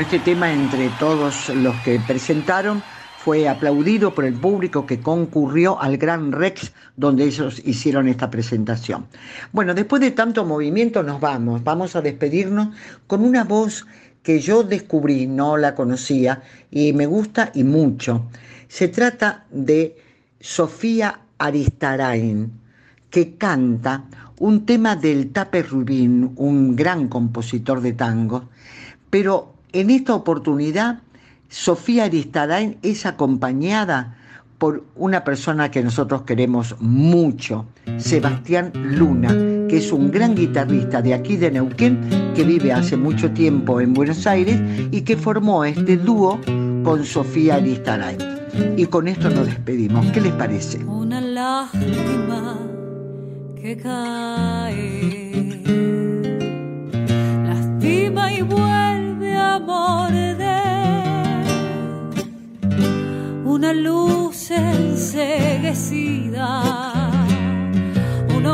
Este 0.00 0.18
tema 0.18 0.52
entre 0.52 0.90
todos 1.00 1.48
los 1.48 1.74
que 1.76 1.98
presentaron 1.98 2.82
fue 3.18 3.48
aplaudido 3.48 4.14
por 4.14 4.24
el 4.26 4.34
público 4.34 4.84
que 4.84 5.00
concurrió 5.00 5.80
al 5.80 5.96
Gran 5.96 6.32
Rex 6.32 6.72
donde 6.96 7.24
ellos 7.24 7.62
hicieron 7.64 8.06
esta 8.06 8.30
presentación. 8.30 9.06
Bueno, 9.52 9.74
después 9.74 10.02
de 10.02 10.10
tanto 10.10 10.44
movimiento 10.44 11.02
nos 11.02 11.18
vamos, 11.18 11.64
vamos 11.64 11.96
a 11.96 12.02
despedirnos 12.02 12.68
con 13.06 13.24
una 13.24 13.44
voz 13.44 13.86
que 14.22 14.38
yo 14.38 14.62
descubrí, 14.62 15.26
no 15.26 15.56
la 15.56 15.74
conocía 15.74 16.42
y 16.70 16.92
me 16.92 17.06
gusta 17.06 17.50
y 17.54 17.64
mucho. 17.64 18.26
Se 18.68 18.88
trata 18.88 19.46
de 19.50 19.96
Sofía 20.38 21.20
Aristarain, 21.38 22.52
que 23.08 23.34
canta 23.36 24.04
un 24.38 24.66
tema 24.66 24.94
del 24.94 25.32
Tape 25.32 25.62
Rubín, 25.62 26.32
un 26.36 26.76
gran 26.76 27.08
compositor 27.08 27.80
de 27.80 27.94
tango, 27.94 28.50
pero 29.10 29.55
en 29.80 29.90
esta 29.90 30.14
oportunidad 30.14 31.00
Sofía 31.48 32.04
Aristarain 32.04 32.78
es 32.82 33.06
acompañada 33.06 34.16
por 34.58 34.84
una 34.96 35.22
persona 35.22 35.70
que 35.70 35.82
nosotros 35.82 36.22
queremos 36.22 36.74
mucho, 36.80 37.66
Sebastián 37.98 38.72
Luna, 38.74 39.28
que 39.68 39.76
es 39.76 39.92
un 39.92 40.10
gran 40.10 40.34
guitarrista 40.34 41.02
de 41.02 41.12
aquí 41.12 41.36
de 41.36 41.50
Neuquén, 41.50 42.32
que 42.34 42.42
vive 42.42 42.72
hace 42.72 42.96
mucho 42.96 43.30
tiempo 43.32 43.80
en 43.82 43.92
Buenos 43.92 44.26
Aires 44.26 44.58
y 44.90 45.02
que 45.02 45.16
formó 45.16 45.64
este 45.64 45.98
dúo 45.98 46.40
con 46.82 47.04
Sofía 47.04 47.56
Aristarain. 47.56 48.18
Y 48.78 48.86
con 48.86 49.08
esto 49.08 49.28
nos 49.28 49.46
despedimos. 49.46 50.06
¿Qué 50.12 50.22
les 50.22 50.32
parece? 50.32 50.82
Una 50.84 51.20
lágrima 51.20 52.58
que 53.60 53.76
cae, 53.76 55.60
lastima 57.44 58.32
y 58.32 58.40
a 59.66 59.68
morder 59.68 61.44
una 63.44 63.72
luz 63.72 64.50
enseguecida, 64.50 66.62
un 68.36 68.46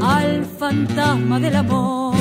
al 0.00 0.44
fantasma 0.44 1.40
del 1.40 1.56
amor. 1.56 2.16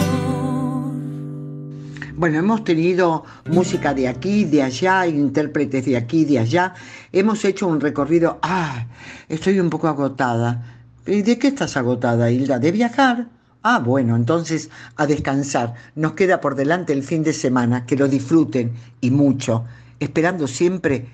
Bueno, 2.18 2.40
hemos 2.40 2.64
tenido 2.64 3.26
música 3.52 3.94
de 3.94 4.08
aquí, 4.08 4.46
de 4.46 4.64
allá, 4.64 5.06
intérpretes 5.06 5.84
de 5.86 5.98
aquí, 5.98 6.24
de 6.24 6.40
allá. 6.40 6.74
Hemos 7.12 7.44
hecho 7.44 7.68
un 7.68 7.82
recorrido. 7.82 8.40
Ah, 8.42 8.86
estoy 9.28 9.60
un 9.60 9.70
poco 9.70 9.90
agotada. 9.90 10.64
¿Y 11.06 11.24
de 11.24 11.38
qué 11.38 11.50
estás 11.50 11.76
agotada, 11.76 12.32
Hilda? 12.32 12.58
¿De 12.58 12.72
viajar? 12.72 13.28
Ah, 13.64 13.80
bueno, 13.80 14.16
entonces 14.16 14.70
a 14.96 15.06
descansar. 15.06 15.74
Nos 15.96 16.14
queda 16.14 16.40
por 16.40 16.56
delante 16.56 16.94
el 16.94 17.04
fin 17.04 17.22
de 17.22 17.34
semana. 17.34 17.86
Que 17.86 17.98
lo 17.98 18.08
disfruten 18.08 18.72
y 19.02 19.12
mucho. 19.12 19.66
Esperando 20.00 20.48
siempre 20.48 21.10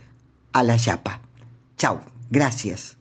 a 0.54 0.62
la 0.62 0.78
yapa. 0.78 1.20
Chao, 1.78 2.02
gracias. 2.30 3.01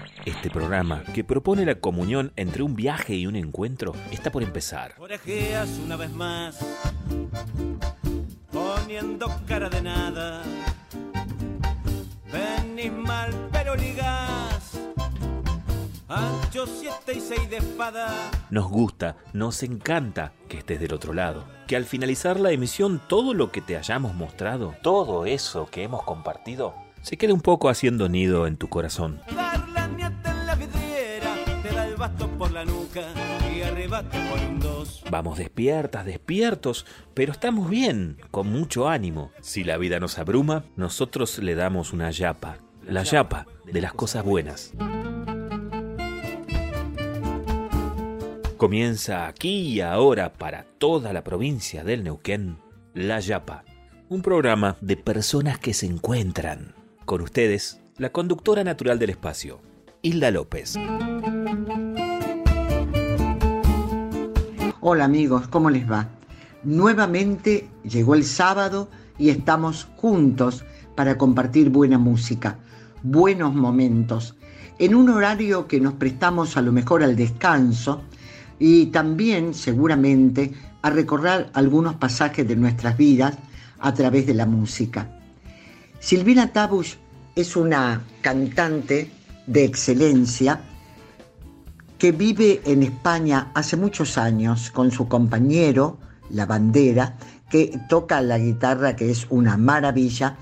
Este 0.25 0.51
programa, 0.51 1.03
que 1.15 1.23
propone 1.23 1.65
la 1.65 1.75
comunión 1.75 2.31
entre 2.35 2.61
un 2.61 2.75
viaje 2.75 3.15
y 3.15 3.25
un 3.25 3.35
encuentro, 3.35 3.95
está 4.11 4.31
por 4.31 4.43
empezar. 4.43 4.93
Orejeas 4.99 5.67
una 5.83 5.95
vez 5.95 6.11
más, 6.11 6.59
poniendo 8.51 9.27
cara 9.47 9.67
de 9.67 9.81
nada. 9.81 10.43
Venís 12.31 12.91
mal, 12.91 13.33
pero 13.51 13.75
ligás. 13.75 14.79
Ancho 16.07 16.67
siete 16.67 17.13
y 17.15 17.19
seis 17.19 17.49
de 17.49 17.57
espada. 17.57 18.13
Nos 18.51 18.69
gusta, 18.69 19.15
nos 19.33 19.63
encanta 19.63 20.33
que 20.47 20.59
estés 20.59 20.79
del 20.79 20.93
otro 20.93 21.13
lado. 21.13 21.45
Que 21.65 21.75
al 21.75 21.85
finalizar 21.85 22.39
la 22.39 22.51
emisión 22.51 23.01
todo 23.07 23.33
lo 23.33 23.51
que 23.51 23.61
te 23.61 23.75
hayamos 23.75 24.13
mostrado, 24.13 24.75
todo 24.83 25.25
eso 25.25 25.67
que 25.71 25.81
hemos 25.81 26.03
compartido, 26.03 26.75
se 27.01 27.17
quede 27.17 27.33
un 27.33 27.41
poco 27.41 27.69
haciendo 27.69 28.07
nido 28.07 28.45
en 28.45 28.57
tu 28.57 28.69
corazón. 28.69 29.19
Por 32.09 32.51
la 32.51 32.65
nuca 32.65 33.01
y 33.53 33.61
por 33.87 34.39
un. 34.39 34.59
Vamos 35.11 35.37
despiertas, 35.37 36.05
despiertos, 36.05 36.85
pero 37.13 37.31
estamos 37.31 37.69
bien, 37.69 38.17
con 38.31 38.47
mucho 38.47 38.89
ánimo. 38.89 39.31
Si 39.41 39.63
la 39.63 39.77
vida 39.77 39.99
nos 39.99 40.17
abruma, 40.17 40.63
nosotros 40.75 41.37
le 41.39 41.53
damos 41.53 41.93
una 41.93 42.09
yapa, 42.09 42.57
la 42.87 43.03
yapa 43.03 43.45
de 43.71 43.81
las 43.81 43.93
cosas 43.93 44.23
buenas. 44.23 44.73
Comienza 48.57 49.27
aquí 49.27 49.73
y 49.73 49.81
ahora 49.81 50.33
para 50.33 50.63
toda 50.77 51.13
la 51.13 51.23
provincia 51.23 51.83
del 51.83 52.03
Neuquén, 52.03 52.57
La 52.93 53.19
Yapa, 53.19 53.63
un 54.07 54.21
programa 54.21 54.77
de 54.81 54.97
personas 54.97 55.57
que 55.57 55.73
se 55.73 55.87
encuentran. 55.87 56.75
Con 57.05 57.21
ustedes, 57.21 57.81
la 57.97 58.11
conductora 58.11 58.63
natural 58.63 58.99
del 58.99 59.09
espacio, 59.11 59.61
Hilda 60.03 60.29
López. 60.29 60.77
Hola 64.83 65.05
amigos, 65.05 65.47
¿cómo 65.47 65.69
les 65.69 65.89
va? 65.89 66.09
Nuevamente 66.63 67.69
llegó 67.83 68.15
el 68.15 68.23
sábado 68.23 68.89
y 69.19 69.29
estamos 69.29 69.87
juntos 69.95 70.65
para 70.95 71.19
compartir 71.19 71.69
buena 71.69 71.99
música, 71.99 72.57
buenos 73.03 73.53
momentos, 73.53 74.35
en 74.79 74.95
un 74.95 75.09
horario 75.09 75.67
que 75.67 75.79
nos 75.79 75.93
prestamos 75.93 76.57
a 76.57 76.63
lo 76.63 76.71
mejor 76.71 77.03
al 77.03 77.15
descanso 77.15 78.01
y 78.57 78.87
también 78.87 79.53
seguramente 79.53 80.51
a 80.81 80.89
recorrer 80.89 81.51
algunos 81.53 81.93
pasajes 81.97 82.47
de 82.47 82.55
nuestras 82.55 82.97
vidas 82.97 83.37
a 83.77 83.93
través 83.93 84.25
de 84.25 84.33
la 84.33 84.47
música. 84.47 85.15
Silvina 85.99 86.51
Tabush 86.53 86.95
es 87.35 87.55
una 87.55 88.01
cantante 88.21 89.11
de 89.45 89.63
excelencia 89.63 90.59
que 92.01 92.11
vive 92.11 92.61
en 92.65 92.81
España 92.81 93.51
hace 93.53 93.77
muchos 93.77 94.17
años 94.17 94.71
con 94.71 94.89
su 94.89 95.07
compañero, 95.07 95.99
la 96.31 96.47
bandera, 96.47 97.15
que 97.47 97.79
toca 97.89 98.23
la 98.23 98.39
guitarra, 98.39 98.95
que 98.95 99.11
es 99.11 99.27
una 99.29 99.55
maravilla. 99.55 100.35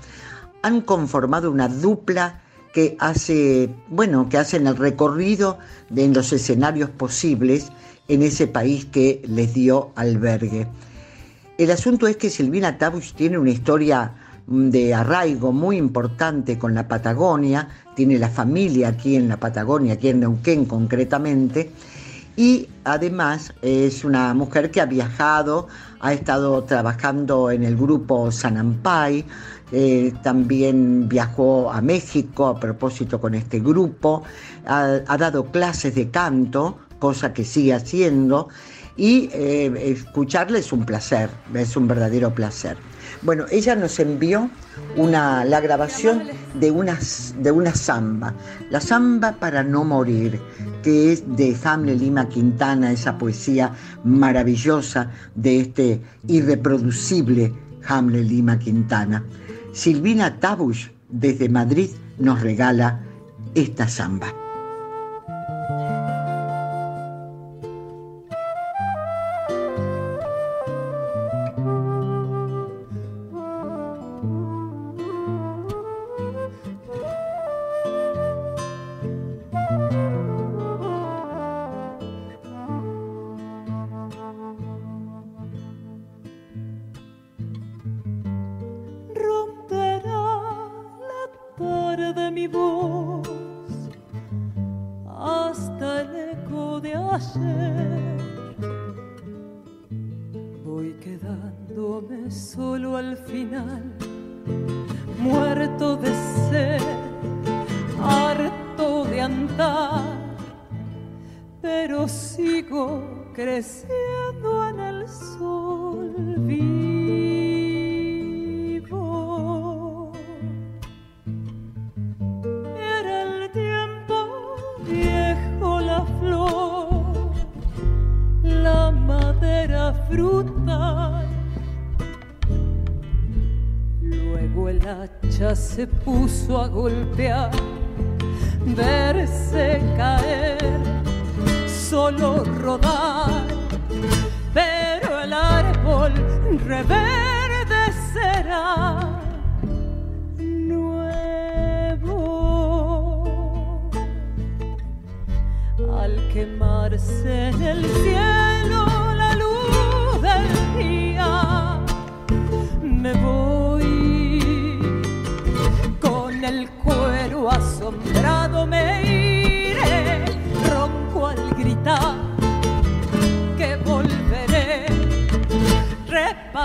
Han 0.62 0.80
conformado 0.80 1.50
una 1.50 1.68
dupla 1.68 2.40
que 2.72 2.96
hace, 2.98 3.68
bueno, 3.90 4.30
que 4.30 4.38
hacen 4.38 4.68
el 4.68 4.78
recorrido 4.78 5.58
de 5.90 6.06
en 6.06 6.14
los 6.14 6.32
escenarios 6.32 6.88
posibles 6.88 7.70
en 8.08 8.22
ese 8.22 8.46
país 8.46 8.86
que 8.86 9.20
les 9.28 9.52
dio 9.52 9.92
albergue. 9.96 10.66
El 11.58 11.70
asunto 11.72 12.06
es 12.06 12.16
que 12.16 12.30
Silvina 12.30 12.78
Tabush 12.78 13.12
tiene 13.12 13.36
una 13.36 13.50
historia 13.50 14.14
de 14.46 14.94
arraigo 14.94 15.52
muy 15.52 15.76
importante 15.76 16.58
con 16.58 16.74
la 16.74 16.88
Patagonia, 16.88 17.68
tiene 18.00 18.18
la 18.18 18.30
familia 18.30 18.88
aquí 18.88 19.14
en 19.14 19.28
la 19.28 19.36
Patagonia, 19.36 19.92
aquí 19.92 20.08
en 20.08 20.20
Neuquén 20.20 20.64
concretamente, 20.64 21.70
y 22.34 22.66
además 22.84 23.52
es 23.60 24.04
una 24.04 24.32
mujer 24.32 24.70
que 24.70 24.80
ha 24.80 24.86
viajado, 24.86 25.68
ha 26.00 26.14
estado 26.14 26.64
trabajando 26.64 27.50
en 27.50 27.62
el 27.62 27.76
grupo 27.76 28.32
Sanampay, 28.32 29.26
eh, 29.72 30.14
también 30.22 31.10
viajó 31.10 31.70
a 31.70 31.82
México 31.82 32.46
a 32.46 32.58
propósito 32.58 33.20
con 33.20 33.34
este 33.34 33.60
grupo, 33.60 34.22
ha, 34.64 35.18
dado 35.18 35.44
clases 35.52 35.94
de 35.94 36.08
canto, 36.08 36.78
cosa 36.98 37.34
que 37.34 37.44
sigue 37.44 37.74
haciendo, 37.74 38.48
y 38.96 39.28
eh, 39.34 39.70
escucharle 39.94 40.60
es 40.60 40.72
un 40.72 40.86
placer, 40.86 41.28
es 41.52 41.76
un 41.76 41.86
verdadero 41.86 42.34
placer. 42.34 42.78
Bueno, 43.22 43.44
ella 43.50 43.76
nos 43.76 43.98
envió 44.00 44.48
una, 44.96 45.44
la 45.44 45.60
grabación 45.60 46.22
de 46.54 46.70
una, 46.70 46.98
de 47.36 47.50
una 47.50 47.74
samba, 47.74 48.34
la 48.70 48.80
samba 48.80 49.32
para 49.32 49.62
no 49.62 49.84
morir, 49.84 50.40
que 50.82 51.12
es 51.12 51.36
de 51.36 51.54
Hamle 51.62 51.96
Lima 51.96 52.28
Quintana, 52.28 52.90
esa 52.90 53.18
poesía 53.18 53.74
maravillosa 54.04 55.10
de 55.34 55.60
este 55.60 56.00
irreproducible 56.28 57.52
Hamle 57.86 58.22
Lima 58.24 58.58
Quintana. 58.58 59.22
Silvina 59.72 60.40
Tabush 60.40 60.88
desde 61.10 61.48
Madrid 61.50 61.90
nos 62.18 62.40
regala 62.40 63.00
esta 63.54 63.86
samba. 63.86 64.28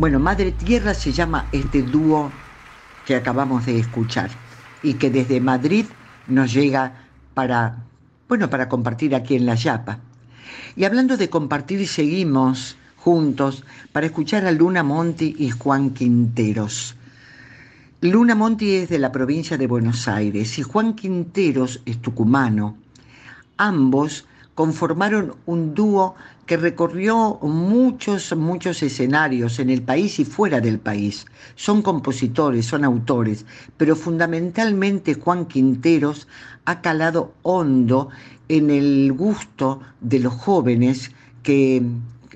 Bueno, 0.00 0.18
Madre 0.18 0.52
Tierra 0.52 0.94
se 0.94 1.12
llama 1.12 1.46
este 1.52 1.82
dúo 1.82 2.32
que 3.04 3.14
acabamos 3.14 3.66
de 3.66 3.78
escuchar 3.78 4.30
y 4.82 4.94
que 4.94 5.10
desde 5.10 5.42
Madrid 5.42 5.84
nos 6.26 6.54
llega 6.54 7.04
para, 7.34 7.84
bueno, 8.26 8.48
para 8.48 8.66
compartir 8.66 9.14
aquí 9.14 9.36
en 9.36 9.44
La 9.44 9.56
Yapa. 9.56 9.98
Y 10.74 10.84
hablando 10.84 11.18
de 11.18 11.28
compartir, 11.28 11.86
seguimos 11.86 12.78
juntos 12.96 13.62
para 13.92 14.06
escuchar 14.06 14.46
a 14.46 14.52
Luna 14.52 14.82
Monti 14.82 15.36
y 15.38 15.50
Juan 15.50 15.90
Quinteros. 15.90 16.96
Luna 18.00 18.34
Monti 18.34 18.76
es 18.76 18.88
de 18.88 19.00
la 19.00 19.12
provincia 19.12 19.58
de 19.58 19.66
Buenos 19.66 20.08
Aires 20.08 20.58
y 20.58 20.62
Juan 20.62 20.94
Quinteros 20.94 21.82
es 21.84 22.00
tucumano. 22.00 22.74
Ambos 23.58 24.24
conformaron 24.60 25.36
un 25.46 25.74
dúo 25.74 26.16
que 26.44 26.58
recorrió 26.58 27.38
muchos, 27.40 28.36
muchos 28.36 28.82
escenarios 28.82 29.58
en 29.58 29.70
el 29.70 29.80
país 29.80 30.18
y 30.18 30.26
fuera 30.26 30.60
del 30.60 30.78
país. 30.78 31.24
Son 31.54 31.80
compositores, 31.80 32.66
son 32.66 32.84
autores, 32.84 33.46
pero 33.78 33.96
fundamentalmente 33.96 35.14
Juan 35.14 35.46
Quinteros 35.46 36.28
ha 36.66 36.82
calado 36.82 37.32
hondo 37.40 38.10
en 38.50 38.68
el 38.68 39.10
gusto 39.14 39.80
de 40.02 40.18
los 40.18 40.34
jóvenes 40.34 41.10
que, 41.42 41.82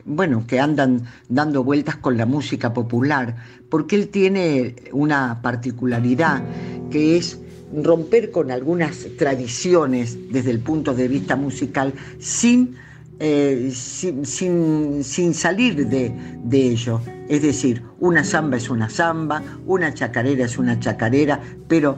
bueno, 0.06 0.46
que 0.46 0.60
andan 0.60 1.04
dando 1.28 1.62
vueltas 1.62 1.96
con 1.96 2.16
la 2.16 2.24
música 2.24 2.72
popular, 2.72 3.36
porque 3.68 3.96
él 3.96 4.08
tiene 4.08 4.76
una 4.92 5.42
particularidad 5.42 6.42
que 6.90 7.18
es 7.18 7.38
romper 7.82 8.30
con 8.30 8.50
algunas 8.50 9.06
tradiciones 9.18 10.16
desde 10.30 10.50
el 10.50 10.60
punto 10.60 10.94
de 10.94 11.08
vista 11.08 11.36
musical 11.36 11.92
sin, 12.18 12.76
eh, 13.18 13.70
sin, 13.74 14.24
sin, 14.24 15.04
sin, 15.04 15.34
salir 15.34 15.86
de, 15.88 16.12
de 16.44 16.68
ello. 16.68 17.00
Es 17.28 17.42
decir, 17.42 17.82
una 18.00 18.22
samba 18.22 18.56
es 18.56 18.68
una 18.68 18.90
samba, 18.90 19.42
una 19.66 19.94
chacarera 19.94 20.44
es 20.44 20.58
una 20.58 20.78
chacarera, 20.78 21.40
pero 21.68 21.96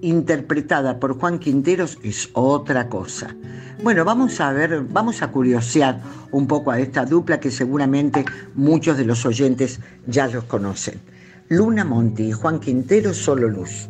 interpretada 0.00 1.00
por 1.00 1.18
Juan 1.18 1.38
Quinteros 1.38 1.98
es 2.02 2.30
otra 2.32 2.88
cosa. 2.88 3.34
Bueno, 3.82 4.04
vamos 4.04 4.40
a 4.40 4.52
ver, 4.52 4.82
vamos 4.90 5.22
a 5.22 5.30
curiosear 5.30 6.00
un 6.32 6.46
poco 6.46 6.70
a 6.70 6.80
esta 6.80 7.04
dupla 7.04 7.40
que 7.40 7.50
seguramente 7.50 8.24
muchos 8.54 8.96
de 8.96 9.04
los 9.04 9.24
oyentes 9.24 9.80
ya 10.06 10.26
los 10.28 10.44
conocen. 10.44 11.00
Luna 11.48 11.84
Monti 11.84 12.24
y 12.24 12.32
Juan 12.32 12.60
Quintero, 12.60 13.14
solo 13.14 13.48
luz. 13.48 13.88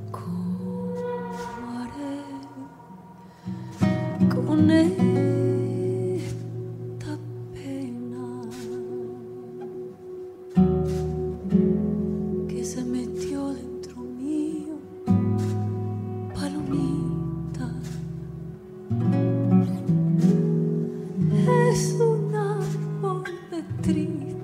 Pena 7.55 8.43
que 12.49 12.65
se 12.65 12.85
metió 12.85 13.55
dentro 13.55 14.03
mío, 14.03 14.79
palomita, 16.35 17.71
es 21.71 21.97
un 22.01 22.35
árbol 22.35 23.25
de 23.51 23.63
tristeza. 23.83 24.39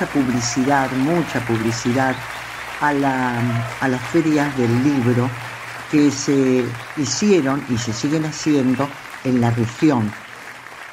Mucha 0.00 0.12
publicidad, 0.14 0.90
mucha 0.92 1.40
publicidad 1.46 2.16
a, 2.80 2.92
la- 2.94 3.66
a 3.80 3.88
las 3.88 4.00
ferias 4.08 4.56
del 4.56 4.82
libro 4.82 5.28
que 5.90 6.10
se 6.10 6.64
hicieron 6.96 7.62
y 7.68 7.76
se 7.76 7.92
siguen 7.92 8.24
haciendo 8.24 8.88
en 9.24 9.42
la 9.42 9.50
región. 9.50 10.10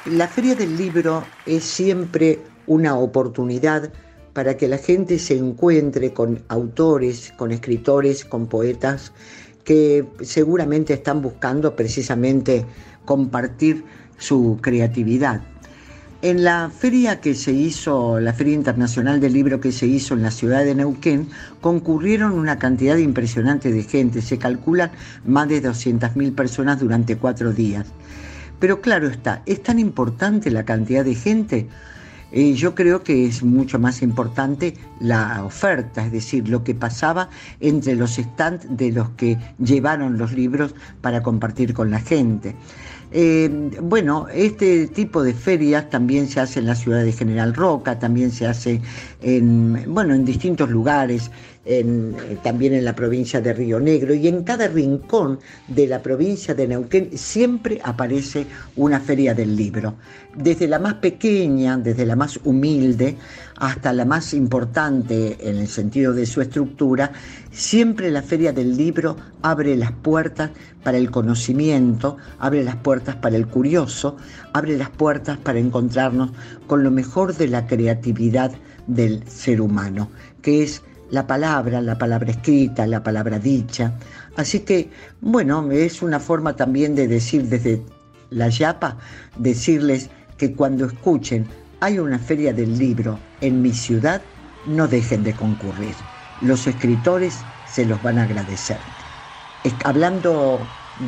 La 0.04 0.28
feria 0.28 0.54
del 0.54 0.76
libro 0.76 1.24
es 1.46 1.64
siempre 1.64 2.40
una 2.66 2.96
oportunidad 2.96 3.90
para 4.34 4.58
que 4.58 4.68
la 4.68 4.76
gente 4.76 5.18
se 5.18 5.38
encuentre 5.38 6.12
con 6.12 6.42
autores, 6.48 7.32
con 7.38 7.50
escritores, 7.50 8.26
con 8.26 8.46
poetas 8.46 9.12
que 9.64 10.04
seguramente 10.20 10.92
están 10.92 11.22
buscando 11.22 11.74
precisamente 11.74 12.66
compartir 13.06 13.84
su 14.18 14.58
creatividad. 14.60 15.40
En 16.20 16.42
la 16.42 16.68
feria 16.76 17.20
que 17.20 17.36
se 17.36 17.52
hizo, 17.52 18.18
la 18.18 18.32
Feria 18.32 18.52
Internacional 18.54 19.20
del 19.20 19.34
Libro 19.34 19.60
que 19.60 19.70
se 19.70 19.86
hizo 19.86 20.14
en 20.14 20.22
la 20.22 20.32
ciudad 20.32 20.64
de 20.64 20.74
Neuquén, 20.74 21.28
concurrieron 21.60 22.32
una 22.32 22.58
cantidad 22.58 22.96
impresionante 22.96 23.70
de 23.70 23.84
gente. 23.84 24.20
Se 24.20 24.36
calculan 24.36 24.90
más 25.24 25.48
de 25.48 25.62
200.000 25.62 26.34
personas 26.34 26.80
durante 26.80 27.16
cuatro 27.16 27.52
días. 27.52 27.86
Pero 28.58 28.80
claro 28.80 29.06
está, 29.06 29.42
es 29.46 29.62
tan 29.62 29.78
importante 29.78 30.50
la 30.50 30.64
cantidad 30.64 31.04
de 31.04 31.14
gente. 31.14 31.68
eh, 32.32 32.52
yo 32.54 32.74
creo 32.74 33.04
que 33.04 33.26
es 33.26 33.44
mucho 33.44 33.78
más 33.78 34.02
importante 34.02 34.74
la 35.00 35.44
oferta, 35.44 36.04
es 36.04 36.12
decir, 36.12 36.48
lo 36.48 36.64
que 36.64 36.74
pasaba 36.74 37.30
entre 37.60 37.94
los 37.94 38.16
stands 38.16 38.66
de 38.68 38.90
los 38.90 39.10
que 39.10 39.38
llevaron 39.58 40.18
los 40.18 40.32
libros 40.32 40.74
para 41.00 41.22
compartir 41.22 41.74
con 41.74 41.90
la 41.92 42.00
gente. 42.00 42.56
Eh, 43.10 43.48
bueno, 43.80 44.26
este 44.32 44.86
tipo 44.88 45.22
de 45.22 45.32
ferias 45.32 45.88
también 45.88 46.28
se 46.28 46.40
hace 46.40 46.60
en 46.60 46.66
la 46.66 46.74
ciudad 46.74 47.02
de 47.02 47.12
General 47.12 47.54
Roca, 47.54 47.98
también 47.98 48.30
se 48.30 48.46
hace 48.46 48.82
en, 49.22 49.82
bueno, 49.92 50.14
en 50.14 50.24
distintos 50.26 50.68
lugares, 50.68 51.30
eh, 51.64 51.84
también 52.42 52.74
en 52.74 52.84
la 52.84 52.94
provincia 52.94 53.40
de 53.40 53.52
Río 53.52 53.78
Negro 53.80 54.14
y 54.14 54.26
en 54.28 54.42
cada 54.42 54.68
rincón 54.68 55.38
de 55.68 55.86
la 55.86 56.02
provincia 56.02 56.54
de 56.54 56.66
Neuquén 56.66 57.10
siempre 57.16 57.78
aparece 57.82 58.46
una 58.76 59.00
feria 59.00 59.34
del 59.34 59.56
libro. 59.56 59.94
Desde 60.34 60.66
la 60.66 60.78
más 60.78 60.94
pequeña, 60.94 61.76
desde 61.76 62.06
la 62.06 62.16
más 62.16 62.38
humilde, 62.44 63.16
hasta 63.58 63.92
la 63.92 64.04
más 64.04 64.34
importante 64.34 65.36
en 65.40 65.58
el 65.58 65.66
sentido 65.66 66.14
de 66.14 66.26
su 66.26 66.40
estructura, 66.40 67.12
siempre 67.50 68.10
la 68.10 68.22
feria 68.22 68.52
del 68.52 68.76
libro 68.76 69.16
abre 69.42 69.76
las 69.76 69.90
puertas 69.90 70.50
para 70.84 70.96
el 70.96 71.10
conocimiento, 71.10 72.16
abre 72.38 72.62
las 72.62 72.76
puertas 72.76 73.16
para 73.16 73.36
el 73.36 73.48
curioso, 73.48 74.16
abre 74.52 74.78
las 74.78 74.90
puertas 74.90 75.38
para 75.38 75.58
encontrarnos 75.58 76.30
con 76.68 76.84
lo 76.84 76.92
mejor 76.92 77.34
de 77.34 77.48
la 77.48 77.66
creatividad 77.66 78.52
del 78.86 79.28
ser 79.28 79.60
humano, 79.60 80.08
que 80.40 80.62
es 80.62 80.82
la 81.10 81.26
palabra, 81.26 81.80
la 81.80 81.98
palabra 81.98 82.30
escrita, 82.30 82.86
la 82.86 83.02
palabra 83.02 83.40
dicha. 83.40 83.94
Así 84.36 84.60
que, 84.60 84.90
bueno, 85.20 85.68
es 85.72 86.00
una 86.00 86.20
forma 86.20 86.54
también 86.54 86.94
de 86.94 87.08
decir 87.08 87.48
desde 87.48 87.82
la 88.30 88.48
Yapa, 88.50 88.98
decirles 89.36 90.10
que 90.36 90.52
cuando 90.52 90.86
escuchen 90.86 91.46
hay 91.80 91.98
una 91.98 92.18
feria 92.18 92.52
del 92.52 92.78
libro 92.78 93.18
en 93.40 93.62
mi 93.62 93.72
ciudad, 93.72 94.20
no 94.66 94.88
dejen 94.88 95.22
de 95.22 95.34
concurrir. 95.34 95.94
Los 96.40 96.66
escritores 96.66 97.38
se 97.66 97.84
los 97.84 98.02
van 98.02 98.18
a 98.18 98.24
agradecer. 98.24 98.78
Hablando 99.84 100.58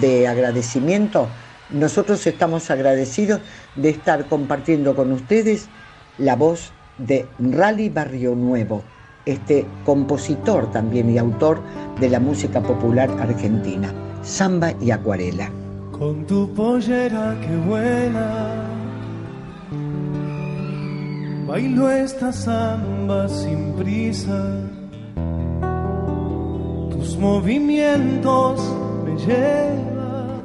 de 0.00 0.28
agradecimiento, 0.28 1.28
nosotros 1.70 2.26
estamos 2.26 2.70
agradecidos 2.70 3.40
de 3.76 3.90
estar 3.90 4.26
compartiendo 4.26 4.94
con 4.94 5.12
ustedes 5.12 5.68
la 6.18 6.36
voz 6.36 6.72
de 6.98 7.26
Rally 7.38 7.88
Barrio 7.88 8.34
Nuevo, 8.34 8.84
este 9.24 9.66
compositor 9.84 10.70
también 10.70 11.10
y 11.10 11.18
autor 11.18 11.62
de 12.00 12.10
la 12.10 12.20
música 12.20 12.60
popular 12.60 13.10
argentina, 13.20 13.92
samba 14.22 14.72
y 14.80 14.90
acuarela. 14.90 15.50
Con 15.92 16.26
tu 16.26 16.52
pollera 16.54 17.38
que 17.40 17.56
buena, 17.56 18.69
bailo 21.50 21.90
esta 21.90 22.32
samba 22.32 23.28
sin 23.28 23.72
prisa. 23.72 24.40
Tus 26.92 27.16
movimientos 27.16 28.60
me 29.04 29.16
llevan 29.26 30.42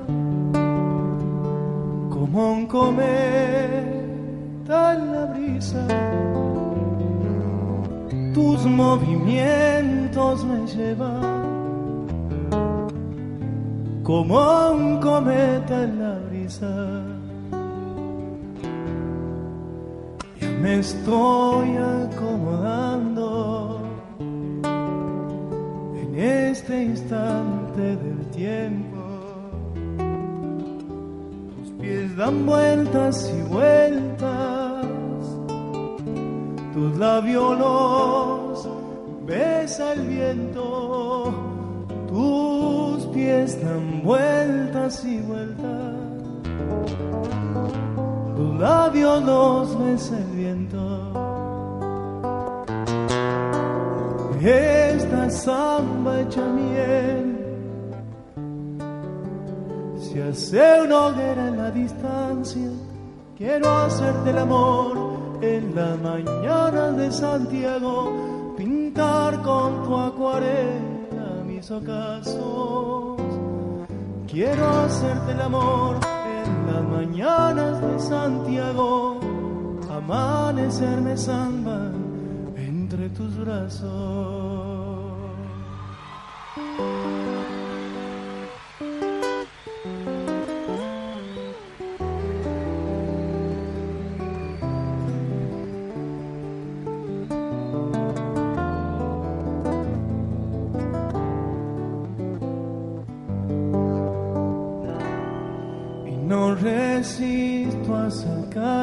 como 2.10 2.54
un 2.54 2.66
cometa 2.66 3.14
en 4.96 5.02
la 5.14 5.26
brisa. 5.34 5.86
Tus 8.34 8.66
movimientos 8.66 10.44
me 10.44 10.66
llevan 10.66 11.22
como 14.02 14.72
un 14.72 15.00
cometa 15.00 15.84
en 15.84 16.00
la 16.00 16.18
brisa. 16.28 17.15
Me 20.66 20.80
estoy 20.80 21.78
acomodando 21.78 23.82
en 26.02 26.20
este 26.20 26.86
instante 26.86 27.96
del 27.98 28.26
tiempo. 28.32 28.98
Tus 31.56 31.70
pies 31.80 32.18
dan 32.18 32.48
vueltas 32.48 33.32
y 33.32 33.44
vueltas, 33.44 34.88
tus 36.74 36.98
labios 36.98 37.60
los 37.60 38.68
besa 39.28 39.94
el 39.94 40.08
viento. 40.08 41.32
Tus 42.08 43.06
pies 43.14 43.64
dan 43.64 44.02
vueltas 44.04 45.06
y 45.06 45.20
vueltas, 45.20 46.05
tus 48.36 48.60
labios 48.60 49.24
los 49.24 49.80
besa 49.80 50.18
el 50.18 50.36
viento. 50.36 51.16
Esta 54.42 55.28
samba 55.32 56.22
hecha 56.22 56.46
miel 56.46 57.36
se 59.98 60.22
hace 60.22 60.82
una 60.84 61.08
hoguera 61.08 61.48
en 61.48 61.58
la 61.58 61.72
distancia. 61.72 62.70
Quiero 63.36 63.70
hacerte 63.70 64.30
el 64.30 64.38
amor 64.38 65.40
en 65.42 65.74
la 65.74 65.96
mañana 65.96 66.92
de 66.92 67.12
Santiago, 67.12 68.54
pintar 68.56 69.42
con 69.42 69.84
tu 69.84 69.98
acuarela 69.98 71.44
mis 71.44 71.72
ocasos. 71.72 73.20
Quiero 74.28 74.70
hacerte 74.82 75.32
el 75.32 75.42
amor 75.42 76.15
mañanas 76.92 77.82
de 77.82 78.00
Santiago, 78.00 79.20
amanecerme 79.90 81.18
samba 81.18 81.92
entre 82.56 83.10
tus 83.10 83.38
brazos. 83.38 84.06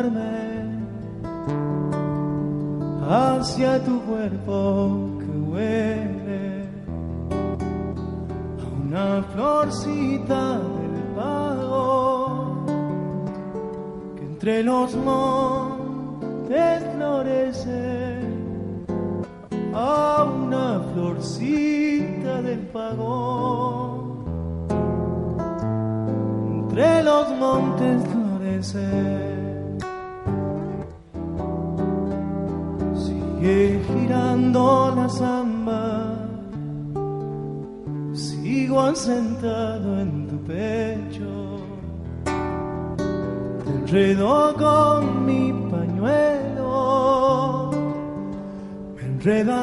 Y 0.02 0.41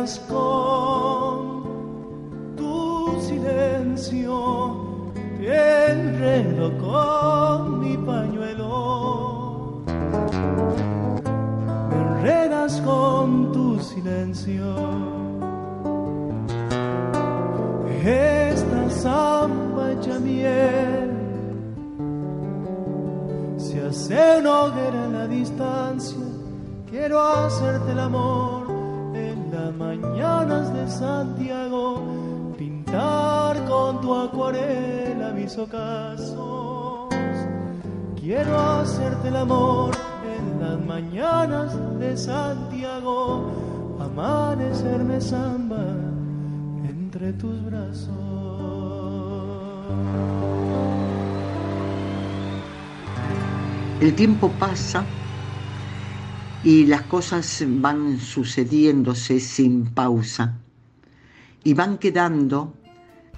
enredas 0.09 0.19
con 0.27 0.48
Santiago, 31.29 32.55
pintar 32.57 33.63
con 33.65 34.01
tu 34.01 34.15
acuarela 34.15 35.31
mis 35.31 35.55
ocasos. 35.59 37.13
Quiero 38.19 38.57
hacerte 38.59 39.27
el 39.27 39.35
amor 39.35 39.95
en 40.25 40.59
las 40.59 40.83
mañanas 40.85 41.99
de 41.99 42.17
Santiago 42.17 43.97
amanecerme 43.99 45.21
samba 45.21 45.85
entre 46.89 47.33
tus 47.33 47.63
brazos. 47.63 48.09
El 54.01 54.15
tiempo 54.15 54.49
pasa 54.57 55.05
y 56.63 56.87
las 56.87 57.03
cosas 57.03 57.63
van 57.67 58.19
sucediéndose 58.19 59.39
sin 59.39 59.85
pausa 59.93 60.55
y 61.69 61.75
van 61.75 61.99
quedando 61.99 62.73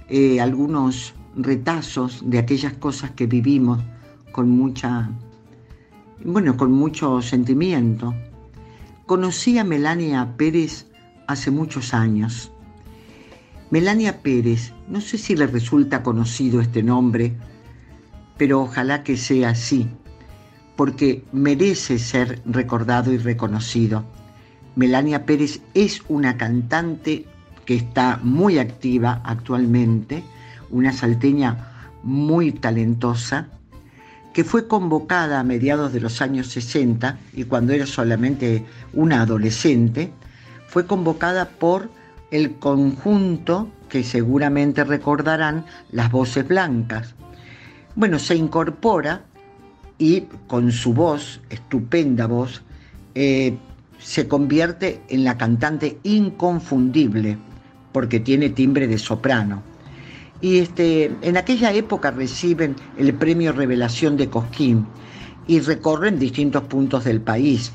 eh, 0.08 0.40
algunos 0.40 1.12
retazos 1.36 2.22
de 2.24 2.38
aquellas 2.38 2.72
cosas 2.72 3.10
que 3.10 3.26
vivimos 3.26 3.78
con 4.32 4.48
mucha, 4.48 5.10
bueno, 6.24 6.56
con 6.56 6.72
mucho 6.72 7.20
sentimiento. 7.20 8.14
Conocí 9.04 9.58
a 9.58 9.64
Melania 9.64 10.34
Pérez 10.38 10.86
hace 11.26 11.50
muchos 11.50 11.92
años. 11.92 12.50
Melania 13.70 14.22
Pérez, 14.22 14.72
no 14.88 15.02
sé 15.02 15.18
si 15.18 15.36
le 15.36 15.46
resulta 15.46 16.02
conocido 16.02 16.62
este 16.62 16.82
nombre, 16.82 17.36
pero 18.38 18.62
ojalá 18.62 19.02
que 19.02 19.18
sea 19.18 19.50
así, 19.50 19.90
porque 20.74 21.22
merece 21.32 21.98
ser 21.98 22.40
recordado 22.46 23.12
y 23.12 23.18
reconocido. 23.18 24.06
Melania 24.74 25.26
Pérez 25.26 25.60
es 25.74 26.00
una 26.08 26.38
cantante 26.38 27.26
que 27.64 27.74
está 27.76 28.18
muy 28.22 28.58
activa 28.58 29.20
actualmente, 29.24 30.22
una 30.70 30.92
salteña 30.92 31.68
muy 32.02 32.52
talentosa, 32.52 33.48
que 34.32 34.44
fue 34.44 34.66
convocada 34.66 35.40
a 35.40 35.44
mediados 35.44 35.92
de 35.92 36.00
los 36.00 36.22
años 36.22 36.48
60 36.48 37.18
y 37.34 37.44
cuando 37.44 37.72
era 37.72 37.86
solamente 37.86 38.64
una 38.92 39.22
adolescente, 39.22 40.10
fue 40.66 40.86
convocada 40.86 41.50
por 41.50 41.90
el 42.30 42.54
conjunto 42.54 43.68
que 43.90 44.02
seguramente 44.02 44.84
recordarán 44.84 45.66
las 45.90 46.10
voces 46.10 46.48
blancas. 46.48 47.14
Bueno, 47.94 48.18
se 48.18 48.36
incorpora 48.36 49.22
y 49.98 50.22
con 50.46 50.72
su 50.72 50.94
voz, 50.94 51.42
estupenda 51.50 52.26
voz, 52.26 52.62
eh, 53.14 53.58
se 53.98 54.26
convierte 54.26 55.02
en 55.08 55.24
la 55.24 55.36
cantante 55.36 55.98
inconfundible 56.02 57.36
porque 57.92 58.20
tiene 58.20 58.50
timbre 58.50 58.86
de 58.86 58.98
soprano. 58.98 59.62
Y 60.40 60.58
este, 60.58 61.12
en 61.22 61.36
aquella 61.36 61.72
época 61.72 62.10
reciben 62.10 62.74
el 62.98 63.14
premio 63.14 63.52
Revelación 63.52 64.16
de 64.16 64.28
Cosquín 64.28 64.86
y 65.46 65.60
recorren 65.60 66.18
distintos 66.18 66.64
puntos 66.64 67.04
del 67.04 67.20
país. 67.20 67.72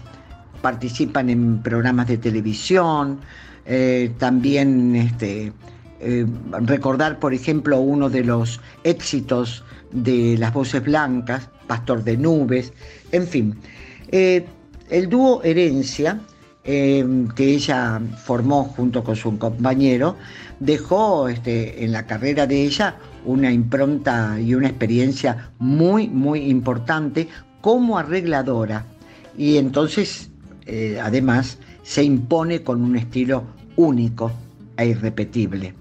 Participan 0.62 1.30
en 1.30 1.62
programas 1.62 2.08
de 2.08 2.18
televisión, 2.18 3.20
eh, 3.66 4.12
también 4.18 4.96
este, 4.96 5.54
eh, 6.00 6.26
recordar, 6.62 7.20
por 7.20 7.34
ejemplo, 7.34 7.80
uno 7.80 8.10
de 8.10 8.24
los 8.24 8.60
éxitos 8.84 9.64
de 9.92 10.38
las 10.38 10.54
voces 10.54 10.84
blancas, 10.84 11.50
Pastor 11.68 12.04
de 12.04 12.18
Nubes, 12.18 12.74
en 13.12 13.28
fin. 13.28 13.56
Eh, 14.12 14.46
el 14.90 15.10
dúo 15.10 15.42
Herencia, 15.44 16.20
que 16.68 17.54
ella 17.54 18.02
formó 18.26 18.66
junto 18.66 19.02
con 19.02 19.16
su 19.16 19.38
compañero, 19.38 20.18
dejó 20.60 21.30
este, 21.30 21.86
en 21.86 21.94
la 21.94 22.06
carrera 22.06 22.46
de 22.46 22.62
ella 22.64 22.98
una 23.24 23.52
impronta 23.52 24.38
y 24.40 24.54
una 24.54 24.68
experiencia 24.68 25.52
muy, 25.60 26.10
muy 26.10 26.50
importante 26.50 27.30
como 27.62 27.98
arregladora. 27.98 28.86
Y 29.38 29.56
entonces, 29.56 30.30
eh, 30.66 31.00
además, 31.02 31.58
se 31.84 32.04
impone 32.04 32.62
con 32.64 32.82
un 32.82 32.98
estilo 32.98 33.46
único 33.78 34.32
e 34.76 34.88
irrepetible. 34.88 35.74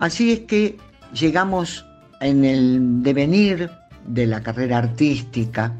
Así 0.00 0.32
es 0.32 0.40
que 0.40 0.76
llegamos 1.18 1.86
en 2.20 2.44
el 2.44 3.02
devenir 3.02 3.70
de 4.06 4.26
la 4.26 4.42
carrera 4.42 4.78
artística, 4.78 5.72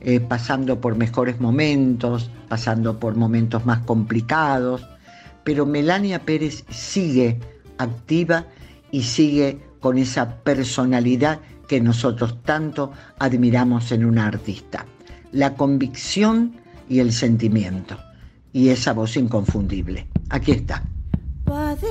eh, 0.00 0.20
pasando 0.20 0.80
por 0.80 0.96
mejores 0.96 1.40
momentos, 1.40 2.30
pasando 2.48 2.98
por 3.00 3.16
momentos 3.16 3.66
más 3.66 3.80
complicados, 3.80 4.86
pero 5.44 5.66
Melania 5.66 6.24
Pérez 6.24 6.64
sigue 6.70 7.40
activa 7.78 8.46
y 8.90 9.02
sigue 9.02 9.58
con 9.80 9.98
esa 9.98 10.36
personalidad 10.36 11.40
que 11.66 11.80
nosotros 11.80 12.42
tanto 12.42 12.92
admiramos 13.18 13.92
en 13.92 14.04
una 14.04 14.26
artista. 14.26 14.86
La 15.32 15.54
convicción 15.54 16.54
y 16.88 17.00
el 17.00 17.12
sentimiento. 17.12 17.96
Y 18.52 18.70
esa 18.70 18.92
voz 18.92 19.16
inconfundible. 19.16 20.06
Aquí 20.30 20.52
está. 20.52 20.82
Padre, 21.44 21.88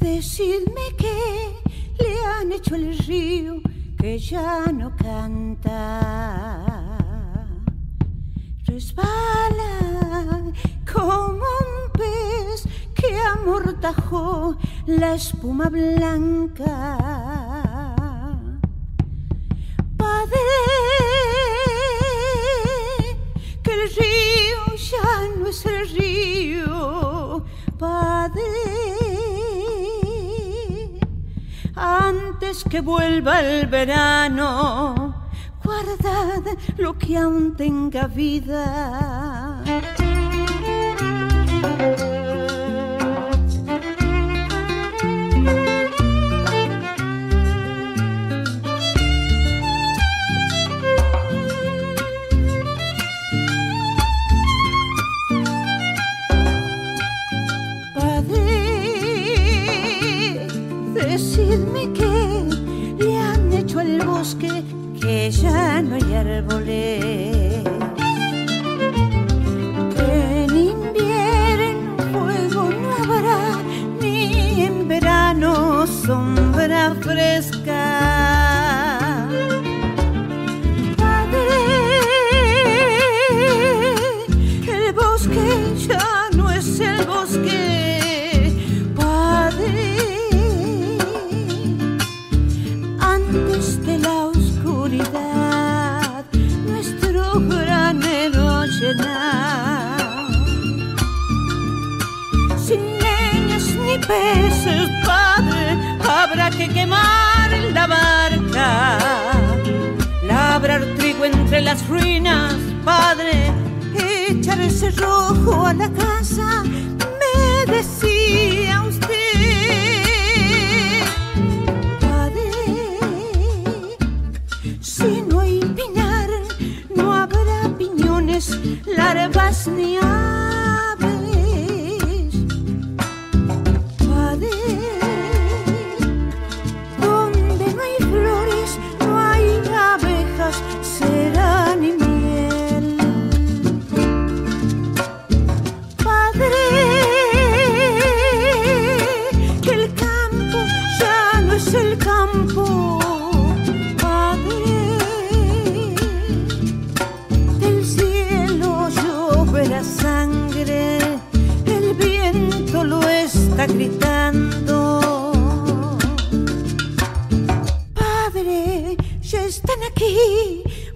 decidme 0.00 0.82
que 0.96 2.02
le 2.02 2.24
han 2.24 2.52
hecho 2.52 2.74
el 2.74 2.96
río 2.98 3.60
que 4.00 4.18
ya 4.18 4.64
no 4.72 4.96
canta. 4.96 5.76
Resbala 8.64 9.74
como 10.90 11.44
un 11.64 11.92
pez 11.92 12.64
que 12.94 13.14
amortajó 13.18 14.56
la 14.86 15.14
espuma 15.14 15.68
blanca. 15.68 16.96
Padre, 19.98 20.46
que 23.62 23.72
el 23.72 23.90
río 23.98 24.62
ya 24.90 25.28
no 25.36 25.46
es 25.46 25.66
el 25.66 25.88
río. 25.90 27.44
Padre, 27.78 28.89
antes 31.80 32.62
que 32.64 32.82
vuelva 32.82 33.40
el 33.40 33.66
verano, 33.66 35.14
guardad 35.64 36.42
lo 36.76 36.98
que 36.98 37.16
aún 37.16 37.56
tenga 37.56 38.06
vida. 38.06 39.64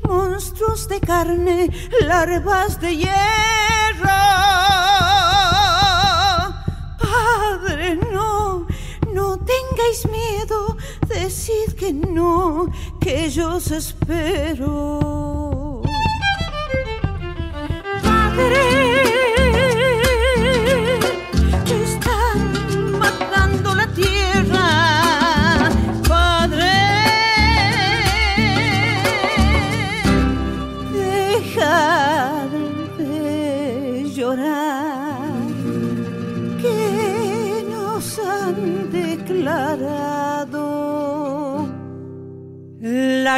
Monstruos 0.03 0.89
de 0.89 1.01
carne, 1.01 1.71
larvas 2.01 2.81
de 2.81 2.97
hierro. 2.97 4.21
Padre, 6.99 7.97
no, 8.13 8.67
no 9.13 9.39
tengáis 9.39 10.07
miedo, 10.11 10.77
decid 11.09 11.75
que 11.79 11.93
no, 11.93 12.71
que 13.01 13.31
yo 13.31 13.57
os 13.57 13.71
espero. 13.71 15.01
Padre, 18.03 18.84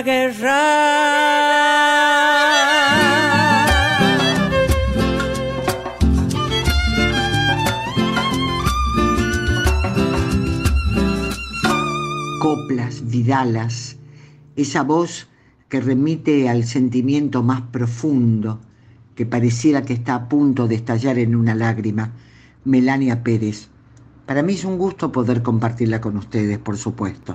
guerra. 0.03 1.57
coplas, 12.41 13.09
vidalas, 13.09 13.97
esa 14.55 14.83
voz 14.83 15.29
que 15.69 15.81
remite 15.81 16.49
al 16.49 16.65
sentimiento 16.65 17.43
más 17.43 17.61
profundo, 17.63 18.61
que 19.17 19.27
pareciera 19.27 19.83
que 19.83 19.95
está 19.95 20.15
a 20.15 20.29
punto 20.29 20.69
de 20.69 20.77
estallar 20.77 21.19
en 21.19 21.35
una 21.35 21.55
lágrima, 21.55 22.13
Melania 22.65 23.25
Pérez. 23.25 23.69
Para 24.27 24.43
mí 24.43 24.55
es 24.55 24.65
un 24.65 24.79
gusto 24.79 25.11
poder 25.11 25.43
compartirla 25.43 26.01
con 26.01 26.17
ustedes, 26.17 26.59
por 26.59 26.77
supuesto. 26.77 27.35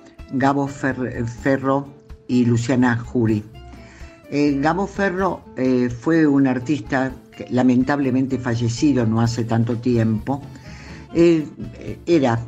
Gabo 0.33 0.67
Fer- 0.67 1.25
Ferro 1.25 1.87
y 2.27 2.45
Luciana 2.45 2.97
Jury. 2.97 3.43
Eh, 4.29 4.59
Gabo 4.61 4.87
Ferro 4.87 5.41
eh, 5.57 5.89
fue 5.89 6.25
un 6.25 6.47
artista 6.47 7.11
que 7.35 7.47
lamentablemente 7.49 8.37
fallecido 8.37 9.05
no 9.05 9.19
hace 9.21 9.43
tanto 9.43 9.77
tiempo. 9.77 10.41
Eh, 11.13 11.45
era 12.05 12.39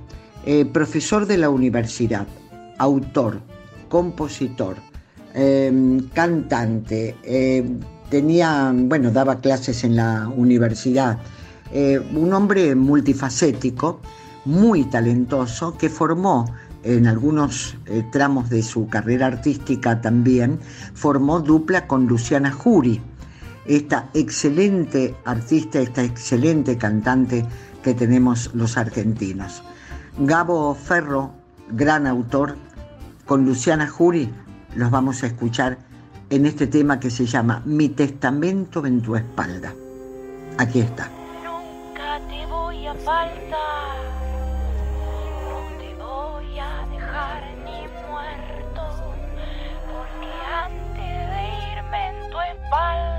profesor 0.72 1.26
de 1.26 1.38
la 1.38 1.50
universidad, 1.50 2.28
autor, 2.78 3.40
compositor, 3.88 4.76
eh, 5.34 6.02
cantante, 6.14 7.16
eh, 7.24 7.66
tenía, 8.10 8.74
bueno, 8.76 9.12
daba 9.12 9.40
clases 9.40 9.84
en 9.84 9.96
la 9.96 10.28
universidad. 10.28 11.18
Un 12.14 12.32
hombre 12.34 12.76
multifacético, 12.76 14.00
muy 14.46 14.84
talentoso, 14.84 15.76
que 15.78 15.90
formó 15.90 16.46
en 16.84 17.08
algunos 17.08 17.76
eh, 17.86 18.04
tramos 18.12 18.50
de 18.50 18.62
su 18.62 18.88
carrera 18.88 19.28
artística 19.28 20.02
también, 20.02 20.60
formó 20.94 21.40
dupla 21.40 21.88
con 21.88 22.08
Luciana 22.08 22.52
Jury, 22.52 23.02
esta 23.66 24.10
excelente 24.14 25.16
artista, 25.26 25.80
esta 25.80 26.04
excelente 26.04 26.78
cantante 26.78 27.46
que 27.82 27.94
tenemos 27.94 28.52
los 28.54 28.78
argentinos. 28.78 29.64
Gabo 30.18 30.76
Ferro, 30.76 31.32
gran 31.70 32.08
autor, 32.08 32.56
con 33.26 33.46
Luciana 33.46 33.88
Jury, 33.88 34.30
los 34.76 34.92
vamos 34.92 35.24
a 35.24 35.28
escuchar 35.28 35.78
en 36.30 36.46
este 36.46 36.68
tema 36.68 37.00
que 37.00 37.10
se 37.10 37.26
llama 37.26 37.62
Mi 37.66 37.90
testamento 37.90 38.86
en 38.86 39.02
tu 39.02 39.16
espalda. 39.16 39.74
Aquí 40.58 40.80
está. 40.82 41.10
Nunca 41.44 42.20
te 42.28 42.46
voy 42.48 42.88
a 42.88 42.94
faltar, 42.96 44.03
en 52.74 53.13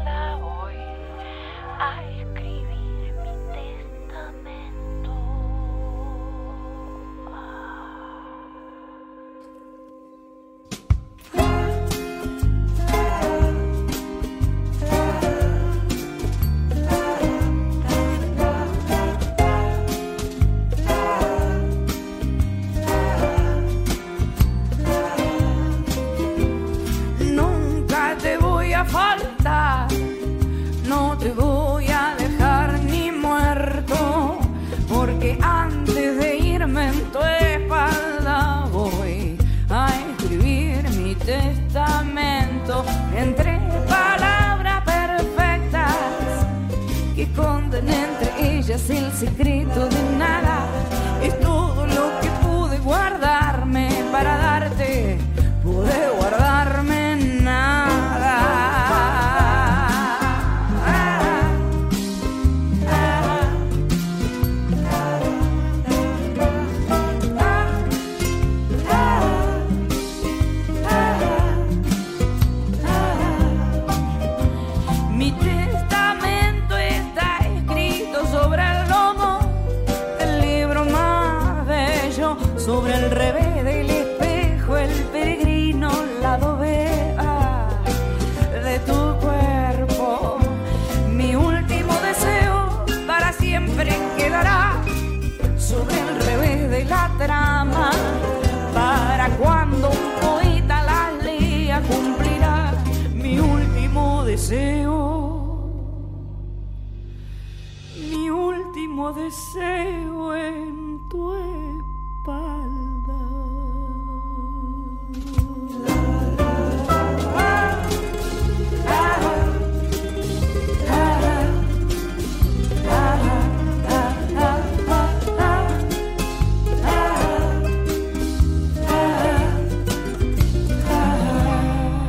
esconden 47.64 47.88
entre 47.88 48.56
ellas 48.58 48.90
el 48.90 49.12
secreto 49.12 49.88
de 49.88 50.03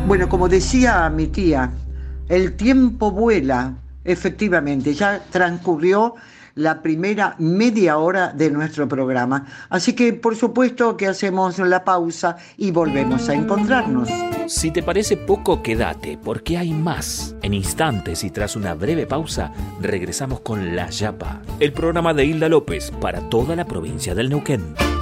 Bueno, 0.08 0.30
como 0.30 0.50
decía 0.50 1.08
mi 1.12 1.28
tía, 1.28 1.72
el 2.28 2.56
tiempo 2.56 3.12
vuela, 3.12 3.76
efectivamente, 4.04 4.96
ya 4.96 5.22
transcurrió 5.30 6.16
la 6.56 6.82
primera 6.82 7.36
media 7.38 7.98
hora 7.98 8.34
de 8.34 8.50
nuestro 8.50 8.88
programa. 8.88 9.46
Así 9.70 9.94
que 9.94 10.14
por 10.14 10.36
supuesto 10.36 10.98
que 10.98 11.08
hacemos 11.08 11.60
la 11.60 11.84
pausa 11.84 12.38
y 12.58 12.72
volvemos 12.72 13.30
a 13.30 13.34
encontrarnos. 13.34 14.10
Si 14.48 14.72
te 14.72 14.84
parece 14.84 15.18
poco, 15.18 15.62
quédate, 15.62 16.18
porque 16.18 16.58
hay 16.58 16.72
más. 16.72 17.36
En 17.42 17.54
instantes 17.54 18.24
y 18.24 18.30
tras 18.30 18.56
una 18.56 18.74
breve 18.74 19.06
pausa, 19.06 19.52
regresamos 19.82 20.40
con 20.42 20.76
La 20.76 20.90
Yapa, 20.90 21.42
el 21.60 21.74
programa 21.74 22.14
de 22.14 22.26
Hilda 22.26 22.50
López 22.50 22.92
para 23.02 23.22
toda 23.30 23.56
la 23.56 23.66
provincia 23.66 24.16
del 24.16 24.30
Neuquén. 24.30 24.95